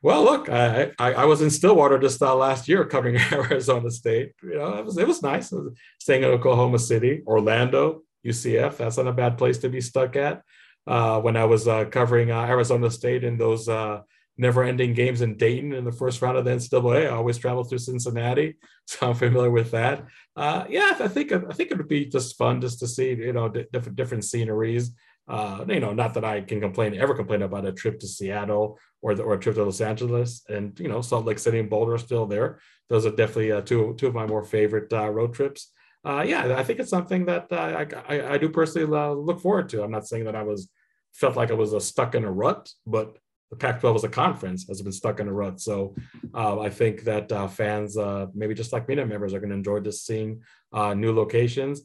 Well, 0.01 0.25
look, 0.25 0.49
I, 0.49 0.91
I, 0.99 1.13
I 1.13 1.25
was 1.27 1.43
in 1.43 1.51
Stillwater 1.51 1.99
just 1.99 2.21
uh, 2.23 2.35
last 2.35 2.69
year 2.69 2.85
covering 2.85 3.17
Arizona 3.33 3.91
State. 3.91 4.33
You 4.43 4.57
know, 4.57 4.75
it 4.79 4.85
was 4.85 4.99
it 4.99 5.07
was 5.07 5.23
nice. 5.23 5.53
Was 5.53 5.73
staying 6.01 6.23
in 6.23 6.31
Oklahoma 6.31 6.79
City, 6.79 7.23
Orlando, 7.27 8.03
UCF. 8.27 8.79
That's 8.79 8.97
not 8.97 9.07
a 9.07 9.13
bad 9.13 9.39
place 9.39 9.59
to 9.59 9.69
be 9.69 9.81
stuck 9.81 10.17
at. 10.17 10.43
Uh, 10.87 11.21
when 11.21 11.37
I 11.37 11.45
was 11.45 11.69
uh, 11.69 11.85
covering 11.85 12.33
uh, 12.33 12.41
Arizona 12.41 12.91
State 12.91 13.23
in 13.23 13.39
those 13.39 13.69
uh, 13.69 14.01
never-ending 14.39 14.95
games 14.95 15.21
in 15.21 15.37
Dayton 15.37 15.73
in 15.73 15.85
the 15.85 15.93
first 15.93 16.23
round 16.23 16.39
of 16.39 16.45
the 16.45 16.51
NCAA. 16.53 17.07
I 17.07 17.15
always 17.15 17.39
travel 17.39 17.65
through 17.65 17.79
Cincinnati, 17.79 18.57
so 18.87 19.09
I'm 19.09 19.15
familiar 19.15 19.51
with 19.51 19.71
that. 19.73 20.07
Uh, 20.37 20.65
yeah, 20.69 20.97
I 20.99 21.09
think 21.09 21.33
I 21.33 21.53
think 21.53 21.71
it 21.71 21.79
would 21.79 21.89
be 21.89 22.07
just 22.07 22.37
fun 22.37 22.61
just 22.61 22.81
to 22.81 22.89
see 22.89 23.11
you 23.11 23.33
know 23.33 23.49
different 23.49 23.97
different 23.97 24.25
sceneries. 24.25 24.93
Uh, 25.29 25.65
you 25.69 25.81
know, 25.81 25.93
not 25.93 26.15
that 26.15 26.25
I 26.25 26.41
can 26.41 26.61
complain 26.61 26.95
ever 26.95 27.15
complain 27.15 27.43
about 27.43 27.67
a 27.67 27.73
trip 27.73 28.01
to 28.01 28.09
Seattle 28.09 28.79
or 29.03 29.15
the, 29.15 29.23
or 29.23 29.35
a 29.35 29.39
trip 29.39 29.55
to 29.55 29.65
Los 29.65 29.81
Angeles, 29.81 30.43
and 30.49 30.79
you 30.81 30.89
know 30.89 31.01
Salt 31.01 31.27
Lake 31.27 31.39
City 31.39 31.59
and 31.61 31.71
Boulder 31.71 31.95
are 31.95 31.99
still 31.99 32.27
there. 32.27 32.59
Those 32.89 33.07
are 33.07 33.11
definitely 33.11 33.53
uh, 33.53 33.61
two 33.61 33.95
two 33.99 34.09
of 34.09 34.15
my 34.15 34.27
more 34.27 34.45
favorite 34.45 34.93
uh, 34.93 35.09
road 35.11 35.35
trips. 35.35 35.71
Uh, 36.05 36.25
yeah, 36.27 36.57
I 36.57 36.65
think 36.65 36.81
it's 36.81 36.91
something 36.91 37.27
that 37.27 37.47
uh, 37.53 37.87
I, 38.09 38.17
I, 38.17 38.33
I 38.33 38.39
do 38.39 38.49
personally 38.49 38.89
look 38.89 39.41
forward 39.41 39.69
to. 39.69 39.85
I'm 39.85 39.93
not 39.93 40.09
saying 40.09 40.25
that 40.25 40.35
I 40.35 40.43
was 40.43 40.69
felt 41.13 41.37
like 41.37 41.51
I 41.51 41.55
was 41.55 41.87
stuck 41.87 42.15
in 42.15 42.25
a 42.25 42.33
rut, 42.33 42.71
but 42.87 43.17
the 43.53 43.57
Pac-12 43.59 43.97
as 43.97 44.05
a 44.05 44.09
conference 44.09 44.67
has 44.67 44.81
been 44.81 44.93
stuck 44.93 45.21
in 45.21 45.29
a 45.29 45.33
rut. 45.33 45.61
So 45.61 45.95
uh, 46.35 46.59
I 46.59 46.71
think 46.71 47.05
that 47.05 47.31
uh, 47.31 47.49
fans, 47.49 47.99
uh, 47.99 48.27
maybe 48.35 48.55
just 48.55 48.73
like 48.73 48.89
media 48.89 49.05
members, 49.05 49.35
are 49.35 49.41
going 49.41 49.51
to 49.51 49.57
enjoy 49.57 49.81
just 49.81 50.07
seeing 50.07 50.41
uh, 50.73 50.95
new 50.95 51.15
locations. 51.15 51.83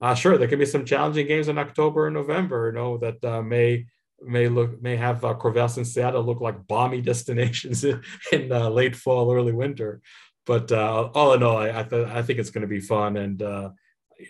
Uh, 0.00 0.14
sure, 0.14 0.38
there 0.38 0.48
can 0.48 0.58
be 0.58 0.64
some 0.64 0.86
challenging 0.86 1.26
games 1.26 1.48
in 1.48 1.58
October 1.58 2.06
and 2.06 2.14
November. 2.14 2.68
You 2.68 2.72
know 2.72 2.96
that 2.98 3.22
uh, 3.22 3.42
may 3.42 3.84
may 4.22 4.48
look 4.48 4.80
may 4.80 4.96
have 4.96 5.22
uh, 5.22 5.34
Corvallis 5.34 5.76
and 5.76 5.86
Seattle 5.86 6.22
look 6.22 6.40
like 6.40 6.66
balmy 6.66 7.02
destinations 7.12 7.84
in, 7.84 8.00
in 8.32 8.48
late 8.48 8.96
fall, 8.96 9.30
early 9.30 9.52
winter. 9.52 10.00
But 10.46 10.72
all 10.72 11.34
in 11.34 11.42
all, 11.42 11.58
I 11.58 11.80
I, 11.80 11.82
th- 11.82 12.08
I 12.08 12.22
think 12.22 12.38
it's 12.38 12.50
going 12.50 12.62
to 12.62 12.74
be 12.76 12.80
fun 12.80 13.18
and. 13.18 13.42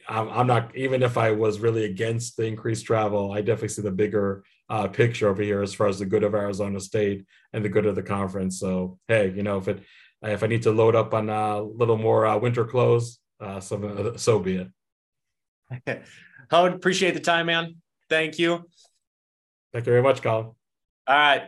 I'm, 0.09 0.29
I'm 0.29 0.47
not 0.47 0.77
even 0.77 1.03
if 1.03 1.19
I 1.19 1.33
was 1.33 1.59
really 1.59 1.85
against 1.85 2.37
the 2.37 2.45
increased 2.45 2.87
travel, 2.87 3.33
I 3.33 3.41
definitely 3.41 3.71
see 3.71 3.83
the 3.83 3.91
bigger 3.91 4.45
uh, 4.71 4.87
picture 4.89 5.29
over 5.29 5.43
here 5.43 5.61
as 5.61 5.75
far 5.75 5.89
as 5.89 5.99
the 5.99 6.07
good 6.07 6.23
of 6.23 6.35
Arizona 6.35 6.81
State 6.81 7.27
and 7.53 7.65
the 7.65 7.69
good 7.69 7.87
of 7.87 7.97
the 7.97 8.03
conference. 8.03 8.59
So 8.59 8.99
hey, 9.09 9.33
you 9.35 9.43
know 9.43 9.59
if 9.59 9.69
it 9.69 9.83
if 10.23 10.43
I 10.43 10.47
need 10.47 10.63
to 10.63 10.71
load 10.71 10.95
up 10.95 11.13
on 11.13 11.29
a 11.29 11.61
little 11.61 11.99
more 11.99 12.27
uh, 12.27 12.39
winter 12.39 12.65
clothes, 12.65 13.19
uh, 13.41 13.61
so 13.61 14.15
so 14.17 14.39
be 14.39 14.69
it. 15.87 16.03
I 16.51 16.63
would 16.63 16.75
appreciate 16.75 17.15
the 17.15 17.21
time, 17.21 17.47
man. 17.47 17.77
Thank 18.09 18.39
you. 18.39 18.65
Thank 19.73 19.87
you 19.87 19.93
very 19.93 20.03
much, 20.03 20.23
Colin. 20.23 20.47
All 20.47 20.57
right. 21.09 21.43